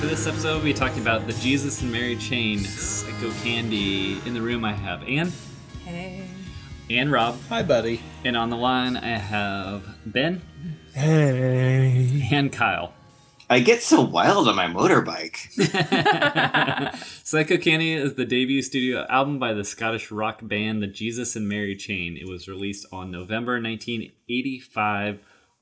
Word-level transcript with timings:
For 0.00 0.06
this 0.06 0.26
episode, 0.26 0.54
we'll 0.56 0.64
be 0.64 0.74
talking 0.74 1.00
about 1.02 1.26
the 1.26 1.32
Jesus 1.34 1.82
and 1.82 1.90
Mary 1.90 2.16
chain, 2.16 2.58
Psycho 2.60 3.30
Candy. 3.42 4.20
In 4.26 4.32
the 4.34 4.40
room, 4.40 4.64
I 4.64 4.72
have 4.72 5.02
Anne 5.08 5.32
Hey. 5.84 6.24
and 6.90 7.10
Rob, 7.10 7.36
Hi, 7.48 7.62
buddy. 7.62 8.00
and 8.24 8.36
on 8.36 8.50
the 8.50 8.56
line, 8.56 8.96
I 8.96 9.18
have 9.18 9.82
Ben 10.06 10.42
Hey. 10.94 12.28
and 12.30 12.52
Kyle. 12.52 12.92
I 13.50 13.60
get 13.60 13.82
so 13.82 14.02
wild 14.02 14.46
on 14.46 14.54
my 14.56 14.66
motorbike. 14.66 15.36
Psychocandy 17.24 17.96
is 17.96 18.14
the 18.14 18.26
debut 18.26 18.60
studio 18.62 19.06
album 19.08 19.38
by 19.38 19.54
the 19.54 19.64
Scottish 19.64 20.10
rock 20.10 20.40
band 20.42 20.82
the 20.82 20.86
Jesus 20.86 21.34
and 21.34 21.48
Mary 21.48 21.74
Chain. 21.74 22.16
It 22.16 22.28
was 22.28 22.46
released 22.46 22.86
on 22.92 23.10
November 23.10 23.54
1985 23.60 25.18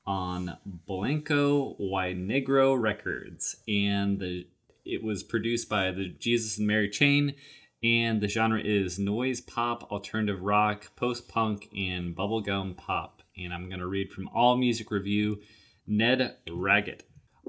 on 0.07 0.57
Blanco 0.65 1.75
y 1.77 2.13
Negro 2.17 2.79
Records, 2.81 3.57
and 3.67 4.19
the 4.19 4.47
it 4.85 5.03
was 5.03 5.21
produced 5.21 5.67
by 5.69 5.91
the 5.91 6.07
Jesus 6.07 6.57
and 6.57 6.65
Mary 6.65 6.89
Chain. 6.89 7.35
And 7.83 8.21
the 8.21 8.27
genre 8.27 8.59
is 8.59 8.97
noise 8.97 9.39
pop, 9.39 9.91
alternative 9.91 10.41
rock, 10.41 10.95
post 10.95 11.27
punk, 11.27 11.69
and 11.77 12.15
bubblegum 12.15 12.75
pop. 12.75 13.21
And 13.37 13.53
I'm 13.53 13.69
to 13.69 13.85
read 13.85 14.11
from 14.11 14.29
All 14.29 14.57
Music 14.57 14.89
Review 14.89 15.41
Ned 15.85 16.37
Raggett. 16.49 17.03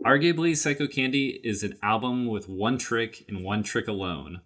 Arguably, 0.05 0.53
Psychocandy 0.53 1.41
is 1.43 1.63
an 1.63 1.79
album 1.83 2.27
with 2.27 2.49
one 2.49 2.77
trick 2.77 3.25
and 3.29 3.43
one 3.43 3.63
trick 3.63 3.89
alone. 3.89 4.43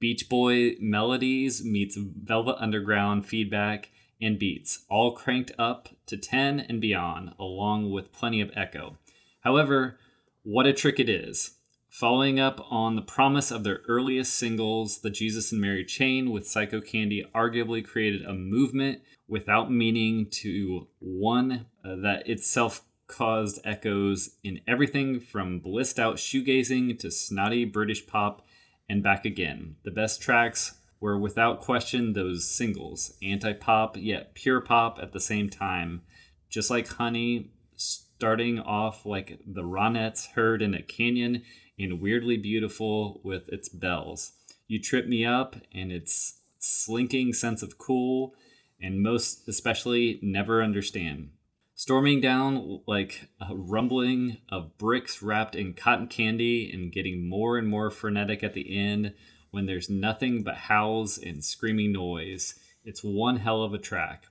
Beach 0.00 0.28
Boy 0.28 0.76
melodies 0.80 1.64
meets 1.64 1.96
Velvet 1.96 2.56
Underground 2.58 3.26
feedback 3.26 3.90
and 4.20 4.38
beats, 4.38 4.84
all 4.88 5.12
cranked 5.12 5.52
up 5.58 5.88
to 6.06 6.16
10 6.16 6.60
and 6.60 6.80
beyond, 6.80 7.34
along 7.38 7.90
with 7.90 8.12
plenty 8.12 8.40
of 8.40 8.50
echo. 8.54 8.96
However, 9.40 9.98
what 10.42 10.66
a 10.66 10.72
trick 10.72 10.98
it 10.98 11.08
is. 11.08 11.56
Following 11.88 12.38
up 12.38 12.60
on 12.70 12.94
the 12.94 13.02
promise 13.02 13.50
of 13.50 13.64
their 13.64 13.80
earliest 13.88 14.34
singles, 14.34 15.00
The 15.00 15.10
Jesus 15.10 15.50
and 15.50 15.60
Mary 15.60 15.84
Chain 15.84 16.30
with 16.30 16.44
Psychocandy 16.44 17.30
arguably 17.32 17.84
created 17.84 18.22
a 18.24 18.34
movement 18.34 19.00
without 19.28 19.72
meaning 19.72 20.28
to 20.30 20.88
one 20.98 21.66
uh, 21.84 21.96
that 21.96 22.28
itself 22.28 22.82
caused 23.06 23.60
echoes 23.64 24.36
in 24.42 24.60
everything 24.66 25.20
from 25.20 25.60
blissed 25.60 25.98
out 25.98 26.16
shoegazing 26.16 26.98
to 26.98 27.10
snotty 27.10 27.64
British 27.64 28.06
pop 28.06 28.44
and 28.88 29.02
back 29.02 29.24
again. 29.24 29.76
The 29.84 29.90
best 29.90 30.20
tracks 30.20 30.78
were 31.00 31.18
without 31.18 31.60
question 31.60 32.12
those 32.12 32.48
singles, 32.48 33.14
anti 33.22 33.52
pop 33.52 33.96
yet 33.96 34.34
pure 34.34 34.60
pop 34.60 34.98
at 35.00 35.12
the 35.12 35.20
same 35.20 35.50
time. 35.50 36.02
Just 36.48 36.70
like 36.70 36.88
Honey, 36.88 37.50
starting 37.76 38.58
off 38.60 39.04
like 39.04 39.40
the 39.46 39.62
Ronettes 39.62 40.32
heard 40.32 40.62
in 40.62 40.74
a 40.74 40.82
canyon 40.82 41.42
and 41.78 42.00
weirdly 42.00 42.36
beautiful 42.36 43.20
with 43.22 43.48
its 43.48 43.68
bells. 43.68 44.32
You 44.68 44.80
trip 44.80 45.06
me 45.06 45.24
up 45.24 45.56
and 45.72 45.92
its 45.92 46.40
slinking 46.58 47.32
sense 47.32 47.62
of 47.62 47.78
cool, 47.78 48.34
and 48.80 49.02
most 49.02 49.46
especially 49.48 50.18
never 50.22 50.62
understand. 50.62 51.30
Storming 51.74 52.22
down 52.22 52.80
like 52.86 53.28
a 53.38 53.54
rumbling 53.54 54.38
of 54.48 54.78
bricks 54.78 55.22
wrapped 55.22 55.54
in 55.54 55.74
cotton 55.74 56.06
candy 56.06 56.70
and 56.72 56.90
getting 56.90 57.28
more 57.28 57.58
and 57.58 57.68
more 57.68 57.90
frenetic 57.90 58.42
at 58.42 58.54
the 58.54 58.76
end 58.76 59.12
when 59.56 59.64
there's 59.64 59.88
nothing 59.88 60.42
but 60.42 60.54
howls 60.54 61.16
and 61.16 61.42
screaming 61.42 61.90
noise. 61.90 62.56
It's 62.84 63.00
one 63.02 63.38
hell 63.38 63.62
of 63.62 63.72
a 63.72 63.78
track. 63.78 64.24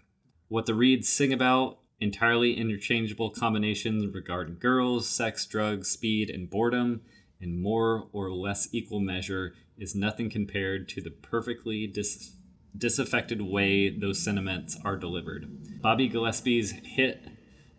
What 0.49 0.67
the 0.67 0.73
Reids 0.73 1.05
sing 1.05 1.33
about, 1.33 1.79
entirely 1.99 2.53
interchangeable 2.53 3.31
combinations 3.31 4.13
regarding 4.13 4.59
girls, 4.59 5.09
sex, 5.09 5.47
drugs, 5.47 5.89
speed, 5.89 6.29
and 6.29 6.47
boredom, 6.47 7.01
in 7.41 7.59
more 7.59 8.07
or 8.13 8.29
less 8.29 8.69
equal 8.71 8.99
measure, 8.99 9.55
is 9.79 9.95
nothing 9.95 10.29
compared 10.29 10.87
to 10.89 11.01
the 11.01 11.09
perfectly 11.09 11.87
dis- 11.87 12.35
disaffected 12.77 13.41
way 13.41 13.89
those 13.89 14.23
sentiments 14.23 14.77
are 14.85 14.95
delivered. 14.95 15.47
Bobby 15.81 16.07
Gillespie's 16.07 16.69
hit 16.69 17.25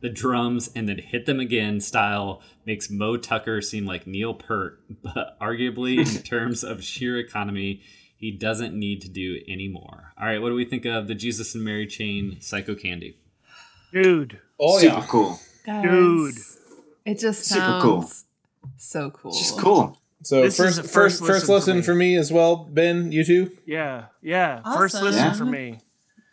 the 0.00 0.08
drums 0.08 0.70
and 0.74 0.88
then 0.88 0.98
hit 0.98 1.26
them 1.26 1.40
again 1.40 1.80
style 1.80 2.42
makes 2.64 2.90
Moe 2.90 3.16
Tucker 3.16 3.60
seem 3.62 3.86
like 3.86 4.06
Neil 4.06 4.34
Peart, 4.34 4.80
but 5.02 5.38
arguably 5.40 5.98
in 5.98 6.22
terms 6.24 6.62
of 6.64 6.82
sheer 6.84 7.18
economy, 7.18 7.80
he 8.16 8.30
doesn't 8.30 8.74
need 8.74 9.00
to 9.02 9.08
do 9.08 9.40
any 9.48 9.68
more. 9.68 10.12
All 10.18 10.26
right, 10.26 10.40
what 10.40 10.48
do 10.50 10.54
we 10.54 10.64
think 10.64 10.84
of 10.84 11.06
the 11.08 11.14
Jesus 11.14 11.54
and 11.54 11.64
Mary 11.64 11.86
chain 11.86 12.36
Psychocandy? 12.40 13.14
Dude, 13.92 14.40
Oh, 14.58 14.78
Super 14.78 14.94
yeah. 14.96 15.06
cool. 15.06 15.38
Guys, 15.64 15.82
Dude. 15.84 16.34
It 17.04 17.18
just 17.18 17.44
Super 17.44 17.60
sounds 17.60 17.82
cool. 17.82 18.10
so 18.76 19.10
cool. 19.10 19.30
It's 19.32 19.40
just 19.40 19.58
cool. 19.58 19.98
So 20.22 20.42
This 20.42 20.54
is 20.54 20.56
first, 20.58 20.76
first, 20.80 20.92
first 20.92 21.18
first, 21.20 21.48
listen 21.48 21.76
listen, 21.76 21.82
for 21.82 21.94
me. 21.94 22.14
for 22.14 22.14
me 22.14 22.16
as 22.16 22.32
well. 22.32 22.56
Ben, 22.56 23.12
you 23.12 23.22
too. 23.24 23.50
yeah, 23.66 24.06
yeah. 24.22 24.60
First 24.74 24.96
Awesome. 24.96 25.04
listen 25.06 25.24
Yeah. 25.24 25.32
for 25.34 25.44
me. 25.44 25.78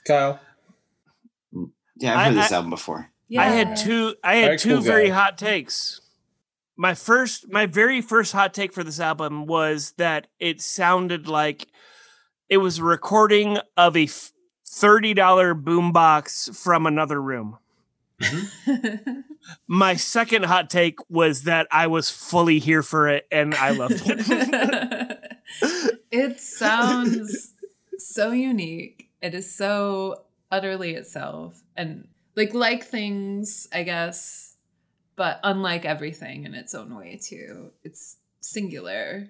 Kyle. 0.07 0.39
Yeah, 1.97 2.13
I've 2.13 2.17
I- 2.17 2.25
heard 2.29 2.37
this 2.37 2.51
I- 2.51 2.55
album 2.55 2.69
before. 2.71 3.09
Yeah. 3.27 3.41
I 3.41 3.45
had 3.45 3.77
two. 3.77 4.15
I 4.23 4.35
had 4.35 4.43
Alright, 4.43 4.59
two 4.59 4.75
cool 4.75 4.81
very 4.81 5.07
guy. 5.09 5.13
hot 5.15 5.37
takes. 5.37 6.01
My 6.75 6.93
first, 6.93 7.51
my 7.51 7.65
very 7.65 8.01
first 8.01 8.33
hot 8.33 8.53
take 8.53 8.73
for 8.73 8.83
this 8.83 8.99
album 8.99 9.45
was 9.45 9.93
that 9.97 10.27
it 10.39 10.61
sounded 10.61 11.27
like 11.27 11.67
it 12.49 12.57
was 12.57 12.79
a 12.79 12.83
recording 12.83 13.57
of 13.77 13.95
a 13.95 14.07
thirty 14.65 15.13
dollar 15.13 15.55
boombox 15.55 16.55
from 16.55 16.85
another 16.85 17.21
room. 17.21 17.57
Mm-hmm. 18.21 19.21
My 19.67 19.95
second 19.95 20.45
hot 20.45 20.69
take 20.69 20.97
was 21.09 21.43
that 21.43 21.67
I 21.71 21.87
was 21.87 22.09
fully 22.09 22.59
here 22.59 22.83
for 22.83 23.09
it 23.09 23.27
and 23.31 23.53
I 23.55 23.71
loved 23.71 24.01
it. 24.05 25.33
it 26.11 26.39
sounds 26.39 27.53
so 27.97 28.31
unique. 28.31 29.09
It 29.21 29.33
is 29.33 29.53
so 29.53 30.23
utterly 30.51 30.93
itself 30.93 31.61
and 31.75 32.07
like 32.35 32.53
like 32.53 32.83
things, 32.83 33.67
I 33.73 33.83
guess, 33.83 34.55
but 35.15 35.39
unlike 35.43 35.85
everything 35.85 36.45
in 36.45 36.53
its 36.53 36.73
own 36.75 36.95
way 36.95 37.19
too. 37.21 37.71
It's 37.83 38.17
singular. 38.41 39.27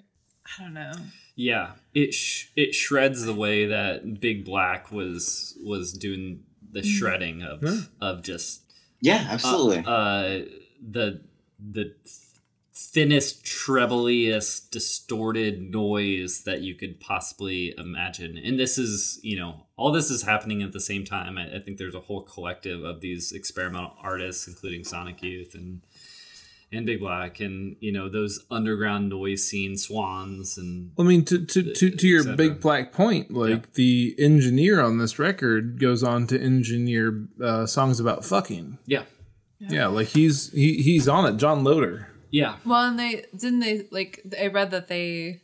I 0.60 0.64
don't 0.64 0.74
know. 0.74 0.92
Yeah, 1.36 1.72
it 1.94 2.14
sh- 2.14 2.48
it 2.56 2.76
shreds 2.76 3.24
the 3.26 3.34
way 3.34 3.66
that 3.68 4.20
Big 4.20 4.46
Black 4.46 4.92
was 4.92 5.58
was 5.64 5.94
doing 5.94 6.44
the 6.72 6.84
shredding 6.84 7.42
of 7.44 7.64
Yeah. 7.64 7.80
of 8.02 8.24
just 8.24 8.62
Yeah, 9.02 9.26
uh, 9.30 9.34
absolutely. 9.34 9.84
uh, 9.86 10.46
the 10.82 11.22
the 11.60 11.94
thinnest, 12.76 13.44
trebliest, 13.46 14.72
distorted 14.72 15.72
noise 15.72 16.42
that 16.46 16.62
you 16.62 16.74
could 16.76 17.00
possibly 17.00 17.74
imagine. 17.78 18.38
And 18.38 18.60
this 18.60 18.78
is, 18.78 19.20
you 19.22 19.38
know, 19.38 19.68
all 19.78 19.92
this 19.92 20.10
is 20.10 20.24
happening 20.24 20.64
at 20.64 20.72
the 20.72 20.80
same 20.80 21.06
time. 21.06 21.38
I, 21.38 21.58
I 21.58 21.60
think 21.60 21.78
there's 21.78 21.94
a 21.96 22.00
whole 22.00 22.24
collective 22.24 22.84
of 22.84 23.02
these 23.02 23.32
experimental 23.32 23.94
artists, 24.02 24.48
including 24.48 24.84
Sonic 24.84 25.22
Youth 25.22 25.54
and 25.54 25.82
and 26.72 26.88
Big 26.88 27.02
Black, 27.02 27.40
and 27.40 27.76
you 27.82 27.92
know 27.92 28.10
those 28.10 28.44
underground 28.50 29.08
noise 29.08 29.44
scene 29.44 29.78
swans 29.78 30.58
and 30.58 30.92
I 30.98 31.04
mean, 31.04 31.24
to 31.26 31.46
to 31.46 31.74
to, 31.74 31.92
to 31.92 32.08
your 32.08 32.36
big 32.36 32.60
black 32.60 32.92
point, 32.92 33.30
like 33.32 33.50
Yeah. 33.52 33.60
the 33.76 34.16
engineer 34.18 34.82
on 34.82 34.98
this 34.98 35.20
record 35.20 35.80
goes 35.80 36.02
on 36.04 36.26
to 36.28 36.42
engineer 36.42 37.28
uh, 37.40 37.68
songs 37.68 38.00
about 38.00 38.26
fucking. 38.26 38.80
yeah, 38.88 39.04
Yeah, 39.60 39.86
like 39.86 40.08
he's 40.08 40.52
he, 40.52 40.82
he's 40.82 41.08
on 41.08 41.32
it. 41.32 41.38
John 41.38 41.64
Loder. 41.64 42.08
Yeah, 42.34 42.56
Well, 42.66 42.88
and 42.88 42.98
they 42.98 43.26
didn't 43.38 43.60
they 43.60 43.88
like 43.92 44.22
I 44.42 44.48
read 44.48 44.72
that 44.72 44.88
they 44.88 45.42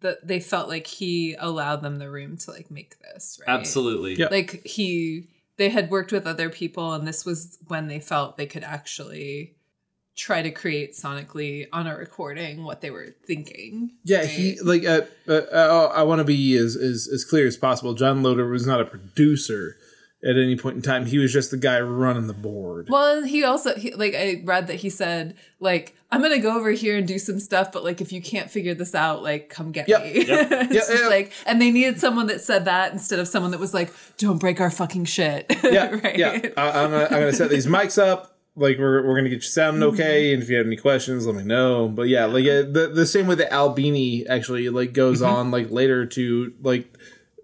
that 0.00 0.26
they 0.26 0.38
felt 0.38 0.68
like 0.68 0.86
he 0.86 1.34
allowed 1.38 1.80
them 1.82 1.98
the 1.98 2.10
room 2.10 2.36
to 2.36 2.50
like 2.50 2.70
make 2.70 2.98
this, 3.00 3.40
right? 3.40 3.58
Absolutely. 3.58 4.16
Yeah. 4.16 4.28
Like 4.30 4.62
he 4.64 5.28
they 5.56 5.70
had 5.70 5.90
worked 5.90 6.12
with 6.12 6.26
other 6.26 6.50
people 6.50 6.92
and 6.92 7.08
this 7.08 7.24
was 7.24 7.58
when 7.68 7.88
they 7.88 8.00
felt 8.00 8.36
they 8.36 8.44
could 8.44 8.64
actually 8.64 9.56
try 10.14 10.42
to 10.42 10.50
create 10.50 10.92
sonically 10.92 11.68
on 11.72 11.86
a 11.86 11.96
recording 11.96 12.64
what 12.64 12.82
they 12.82 12.90
were 12.90 13.14
thinking. 13.26 13.92
Yeah, 14.04 14.18
right? 14.18 14.28
he 14.28 14.60
like 14.60 14.84
uh, 14.84 15.02
uh, 15.26 15.32
uh, 15.32 15.92
I 15.94 16.02
want 16.02 16.18
to 16.18 16.24
be 16.24 16.54
as, 16.58 16.76
as 16.76 17.08
as 17.10 17.24
clear 17.24 17.46
as 17.46 17.56
possible. 17.56 17.94
John 17.94 18.22
Loder 18.22 18.46
was 18.46 18.66
not 18.66 18.82
a 18.82 18.84
producer 18.84 19.78
at 20.22 20.36
any 20.36 20.56
point 20.56 20.76
in 20.76 20.82
time. 20.82 21.06
He 21.06 21.16
was 21.16 21.32
just 21.32 21.50
the 21.50 21.56
guy 21.56 21.80
running 21.80 22.26
the 22.26 22.34
board. 22.34 22.88
Well, 22.90 23.22
he 23.24 23.42
also 23.42 23.74
he, 23.74 23.94
like 23.94 24.14
I 24.14 24.42
read 24.44 24.66
that 24.66 24.76
he 24.76 24.90
said 24.90 25.34
like 25.60 25.95
I'm 26.12 26.22
gonna 26.22 26.38
go 26.38 26.56
over 26.56 26.70
here 26.70 26.96
and 26.96 27.06
do 27.06 27.18
some 27.18 27.40
stuff, 27.40 27.72
but 27.72 27.82
like 27.84 28.00
if 28.00 28.12
you 28.12 28.22
can't 28.22 28.50
figure 28.50 28.74
this 28.74 28.94
out, 28.94 29.22
like 29.22 29.48
come 29.48 29.72
get 29.72 29.88
Yep. 29.88 30.02
me. 30.04 30.12
Yep. 30.26 30.26
it's 30.52 30.72
Yeah, 30.74 30.80
just 30.94 31.02
yeah. 31.02 31.08
like, 31.08 31.32
and 31.46 31.60
they 31.60 31.70
needed 31.70 31.98
someone 31.98 32.28
that 32.28 32.40
said 32.40 32.64
that 32.66 32.92
instead 32.92 33.18
of 33.18 33.26
someone 33.28 33.50
that 33.50 33.58
was 33.60 33.74
like, 33.74 33.92
"Don't 34.16 34.38
break 34.38 34.60
our 34.60 34.70
fucking 34.70 35.06
shit." 35.06 35.46
yeah, 35.64 35.90
right. 35.90 36.16
yeah. 36.16 36.38
I, 36.56 36.84
I'm 36.84 36.90
gonna, 36.90 37.04
I'm 37.04 37.10
gonna 37.10 37.32
set 37.32 37.50
these 37.50 37.66
mics 37.66 38.00
up. 38.00 38.32
Like 38.58 38.78
we're, 38.78 39.06
we're 39.06 39.16
gonna 39.16 39.28
get 39.28 39.36
you 39.36 39.40
sounding 39.42 39.82
Mm-hmm. 39.82 39.94
okay, 40.00 40.32
and 40.32 40.42
if 40.42 40.48
you 40.48 40.56
have 40.56 40.66
any 40.66 40.76
questions, 40.76 41.26
let 41.26 41.34
me 41.36 41.42
know. 41.42 41.88
But 41.88 42.08
yeah, 42.08 42.24
like 42.26 42.44
uh, 42.46 42.62
the 42.70 42.90
the 42.94 43.04
same 43.04 43.26
way 43.26 43.34
that 43.34 43.52
Albini 43.52 44.26
actually 44.28 44.68
like 44.70 44.92
goes 44.92 45.20
Mm-hmm. 45.20 45.34
on 45.34 45.50
like 45.50 45.70
later 45.70 46.06
to 46.06 46.52
like, 46.62 46.86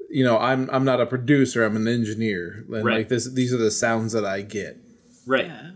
you 0.09 0.25
know, 0.25 0.39
I'm 0.39 0.71
I'm 0.71 0.85
not 0.85 1.01
a 1.01 1.07
producer, 1.07 1.65
I'm 1.65 1.77
an 1.77 1.89
engineer, 1.89 2.65
and 2.73 2.85
Right. 2.85 2.97
like 2.99 3.09
this 3.09 3.29
these 3.29 3.53
are 3.53 3.59
the 3.59 3.71
sounds 3.73 4.13
that 4.13 4.25
I 4.25 4.41
get. 4.43 4.79
Right. 5.27 5.47
Yeah. 5.47 5.71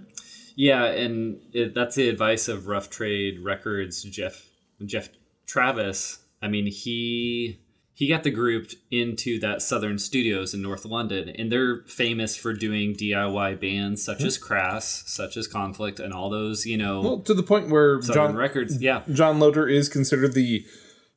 Yeah, 0.57 0.87
and 0.87 1.41
it, 1.53 1.75
that's 1.75 1.97
the 1.97 2.09
advice 2.09 2.49
of 2.49 2.67
Rough 2.67 2.91
Trade 2.91 3.41
Records, 3.41 4.03
Geoff 4.03 4.49
Geoff 4.85 5.11
Travis. 5.47 6.21
I 6.43 6.49
mean, 6.49 6.67
he 6.67 7.61
he 7.93 8.09
got 8.09 8.25
the 8.25 8.31
group 8.31 8.71
into 8.91 9.39
that 9.41 9.63
Southern 9.63 9.99
Studios 9.99 10.55
in 10.55 10.63
North 10.63 10.85
London, 10.87 11.29
and 11.29 11.53
they're 11.53 11.83
famous 11.87 12.37
for 12.37 12.53
doing 12.55 12.95
DIY 12.95 13.61
bands 13.61 14.03
such 14.03 14.23
as 14.23 14.39
Crass, 14.39 15.05
such 15.07 15.37
as 15.37 15.47
Conflict, 15.47 16.01
and 16.01 16.13
all 16.13 16.31
those 16.31 16.65
you 16.65 16.79
know 16.79 17.01
Well, 17.03 17.19
to 17.21 17.35
the 17.35 17.43
point 17.43 17.69
where 17.69 18.01
Southern 18.01 18.29
John 18.29 18.37
records. 18.37 18.81
Yeah, 18.81 19.03
John 19.13 19.39
Loder 19.39 19.69
is 19.69 19.91
considered 19.91 20.33
the 20.33 20.65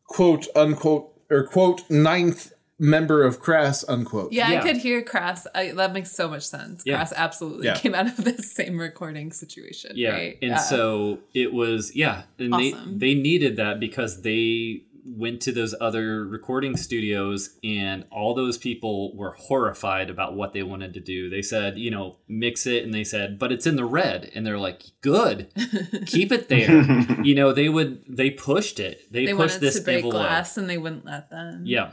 quote 0.06 0.48
unquote 0.54 1.14
or 1.30 1.46
quote 1.46 1.90
ninth 1.90 2.52
member 2.80 3.24
of 3.24 3.40
Crass 3.40 3.84
unquote. 3.88 4.31
Yeah, 4.31 4.50
Yeah. 4.52 4.60
I 4.60 4.64
could 4.64 4.78
hear 4.78 5.02
Crass. 5.04 5.46
I, 5.54 5.72
that 5.72 5.94
makes 5.94 6.12
so 6.12 6.30
much 6.30 6.44
sense. 6.44 6.84
Yeah. 6.86 6.96
Crass 6.96 7.14
absolutely 7.16 7.66
Yeah. 7.68 7.76
came 7.78 7.94
out 7.94 8.08
of 8.08 8.18
this 8.24 8.52
same 8.56 8.78
recording 8.80 9.31
situation. 9.31 9.92
yeah, 9.96 10.12
right? 10.12 10.38
and 10.42 10.52
Yeah. 10.52 10.58
so 10.58 11.20
it 11.34 11.54
was 11.54 11.96
yeah, 11.96 12.24
and 12.40 12.54
Awesome. 12.54 12.98
they 12.98 13.14
they 13.14 13.20
needed 13.20 13.58
that 13.58 13.80
because 13.80 14.22
they 14.22 14.84
went 15.06 15.42
to 15.42 15.52
those 15.52 15.74
other 15.81 16.24
recording 16.26 16.78
studios 16.78 17.58
and 17.64 18.06
all 18.12 18.36
those 18.36 18.60
people 18.60 19.16
were 19.16 19.31
horrified 19.31 20.08
about 20.08 20.36
what 20.36 20.54
they 20.54 20.62
wanted 20.62 20.94
to 20.94 21.00
do. 21.00 21.30
They 21.31 21.42
said, 21.42 21.80
you 21.80 21.90
know, 21.90 22.18
mix 22.28 22.68
it 22.68 22.84
and 22.84 22.94
they 22.94 23.04
said, 23.04 23.40
but 23.40 23.52
it's 23.52 23.66
in 23.66 23.76
the 23.76 23.86
red 23.86 24.30
and 24.36 24.46
they're 24.46 24.60
like, 24.60 24.84
"Good. 25.02 25.48
Keep 26.06 26.31
it 26.31 26.48
there." 26.50 27.02
you 27.24 27.34
know, 27.34 27.54
they 27.54 27.70
would 27.70 28.04
they 28.08 28.30
pushed 28.30 28.80
it. 28.80 29.12
They, 29.12 29.26
they 29.26 29.31
pushed 29.34 29.56
wanted 29.56 29.62
this 29.62 29.76
to 29.80 29.81
break 29.81 29.96
envelope. 30.04 30.16
glass 30.28 30.58
and 30.58 30.70
they 30.70 30.78
wouldn't 30.78 31.06
let 31.06 31.30
them. 31.31 31.64
Yeah. 31.66 31.92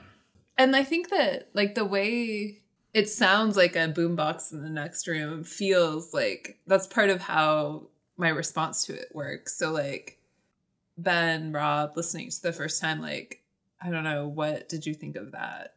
And 0.59 0.75
I 0.75 0.85
think 0.85 1.11
that 1.11 1.51
like 1.55 1.75
the 1.75 1.85
way 1.85 2.63
it 2.95 3.09
sounds 3.09 3.57
like 3.57 3.77
a 3.77 3.89
boombox 3.89 4.53
in 4.53 4.63
the 4.63 4.71
next 4.71 5.07
room 5.07 5.45
feels 5.45 6.15
like 6.15 6.59
that's 6.67 6.87
part 6.87 7.11
of 7.11 7.21
how 7.21 7.89
my 8.17 8.29
response 8.29 8.87
to 8.87 8.95
it 8.95 9.11
works. 9.13 9.57
So 9.57 9.71
like 9.71 10.19
Ben, 10.97 11.53
Rob, 11.53 11.97
listening 11.97 12.31
to 12.31 12.43
the 12.43 12.53
first 12.53 12.81
time, 12.81 13.03
like, 13.03 13.43
I 13.83 13.91
don't 13.91 14.05
know, 14.05 14.27
what 14.27 14.69
did 14.69 14.87
you 14.87 14.95
think 14.95 15.17
of 15.17 15.33
that? 15.33 15.75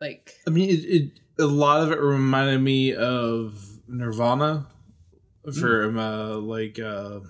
Like 0.00 0.34
I 0.46 0.50
mean, 0.50 0.70
it, 0.70 0.84
it 0.84 1.10
a 1.38 1.46
lot 1.46 1.82
of 1.82 1.92
it 1.92 2.00
reminded 2.00 2.60
me 2.60 2.94
of 2.94 3.80
Nirvana 3.86 4.66
from 5.58 5.98
uh, 5.98 6.36
like 6.36 6.78
uh, 6.78 7.20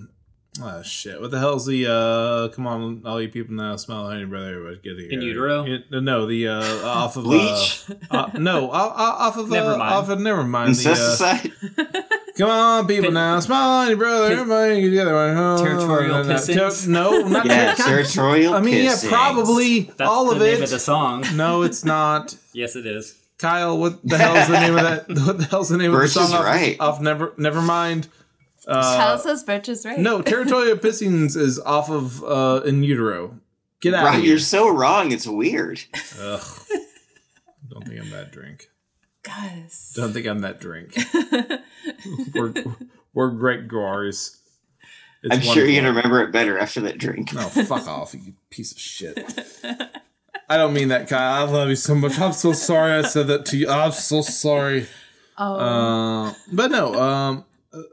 oh 0.62 0.82
shit. 0.82 1.20
What 1.20 1.30
the 1.30 1.38
hell's 1.38 1.66
the 1.66 1.86
uh? 1.90 2.48
Come 2.54 2.66
on, 2.66 3.02
all 3.04 3.20
you 3.20 3.28
people 3.28 3.54
now, 3.54 3.76
smell 3.76 4.06
honey, 4.06 4.24
brother. 4.24 4.50
Everybody 4.56 4.76
get 4.82 4.94
together. 4.96 5.12
In 5.14 5.22
utero? 5.22 5.64
It- 5.66 5.90
no, 5.90 6.26
the 6.26 6.48
uh, 6.48 6.86
off 6.86 7.16
of 7.16 7.24
Bleach? 7.24 7.84
Uh, 8.10 8.16
uh, 8.16 8.30
no, 8.38 8.70
o- 8.70 8.72
o- 8.72 8.74
off 8.74 9.36
of 9.36 9.50
uh, 9.50 9.54
Never 9.54 9.76
mind. 9.76 9.82
off 9.94 10.08
of 10.08 10.20
never 10.20 10.44
mind. 10.44 10.74
The, 10.74 11.22
uh, 11.24 12.02
come 12.38 12.50
on, 12.50 12.86
people 12.86 13.04
Pin- 13.06 13.14
now, 13.14 13.40
smile 13.40 13.68
on 13.82 13.88
your 13.88 13.96
brother. 13.96 14.28
Pin- 14.28 14.38
Everybody 14.38 14.80
get 14.82 14.88
together. 14.90 15.14
Oh, 15.36 15.64
Territorial 15.64 16.08
no, 16.08 16.22
no, 16.22 16.28
no, 16.28 16.34
pissings? 16.34 16.86
No, 16.88 17.20
not 17.28 17.46
Yeah, 17.46 17.74
God, 17.76 17.86
territorial 17.86 18.54
I 18.54 18.60
mean, 18.60 18.84
yeah, 18.84 18.92
pissings. 18.92 19.08
probably 19.08 19.80
That's 19.80 20.02
all 20.10 20.26
the 20.26 20.32
of 20.36 20.38
name 20.40 20.54
it. 20.58 20.62
of 20.64 20.70
the 20.70 20.78
song. 20.78 21.24
no, 21.34 21.62
it's 21.62 21.84
not. 21.84 22.36
yes, 22.52 22.76
it 22.76 22.86
is. 22.86 23.18
Kyle, 23.38 23.76
what 23.76 24.00
the 24.06 24.16
hell's 24.16 24.46
the 24.48 24.60
name 24.60 24.76
of 24.76 24.82
that? 24.84 25.08
What 25.26 25.38
the 25.38 25.44
hell's 25.44 25.68
the 25.68 25.76
name 25.76 25.90
Birch 25.90 26.08
of 26.10 26.14
the 26.14 26.20
song? 26.20 26.24
is 26.26 26.32
off, 26.34 26.44
right. 26.44 26.76
off 26.80 27.00
Never 27.00 27.28
Nevermind. 27.32 28.02
Kyle 28.04 28.10
Uh, 28.66 29.16
says 29.18 29.42
Birch 29.42 29.68
is 29.68 29.84
right. 29.84 29.98
no, 29.98 30.22
Territorial 30.22 30.76
Pissings 30.76 31.36
is 31.36 31.58
off 31.60 31.90
of 31.90 32.22
uh, 32.24 32.62
In 32.64 32.82
Utero. 32.82 33.38
Get 33.80 33.94
out 33.94 34.04
Rob, 34.04 34.14
of 34.16 34.24
you're 34.24 34.38
so 34.38 34.68
wrong. 34.70 35.12
It's 35.12 35.26
weird. 35.26 35.82
Ugh. 36.20 36.40
Don't 37.68 37.86
think 37.86 38.00
I'm 38.00 38.10
that 38.10 38.32
drink. 38.32 38.68
guys. 39.22 39.92
Don't 39.94 40.12
think 40.12 40.26
I'm 40.26 40.40
that 40.40 40.60
drink. 40.60 40.96
We're, 42.34 42.52
we're 43.12 43.30
great 43.30 43.68
guars. 43.68 44.38
It's 45.22 45.34
I'm 45.36 45.40
sure 45.42 45.64
you're 45.66 45.82
gonna 45.82 45.94
remember 45.96 46.22
it 46.22 46.32
better 46.32 46.58
after 46.58 46.80
that 46.82 46.98
drink. 46.98 47.32
No, 47.32 47.48
fuck 47.48 47.86
off, 47.88 48.14
you 48.14 48.34
piece 48.50 48.72
of 48.72 48.78
shit. 48.78 49.18
I 50.48 50.56
don't 50.58 50.74
mean 50.74 50.88
that, 50.88 51.08
Kyle. 51.08 51.46
I 51.48 51.50
love 51.50 51.68
you 51.70 51.76
so 51.76 51.94
much. 51.94 52.18
I'm 52.20 52.32
so 52.34 52.52
sorry 52.52 52.92
I 52.92 53.02
said 53.02 53.26
that 53.28 53.46
to 53.46 53.56
you. 53.56 53.68
I'm 53.70 53.92
so 53.92 54.20
sorry. 54.20 54.86
oh, 55.38 55.54
Uh, 55.56 56.34
but 56.52 56.70
no, 56.70 56.94
um, 56.94 57.44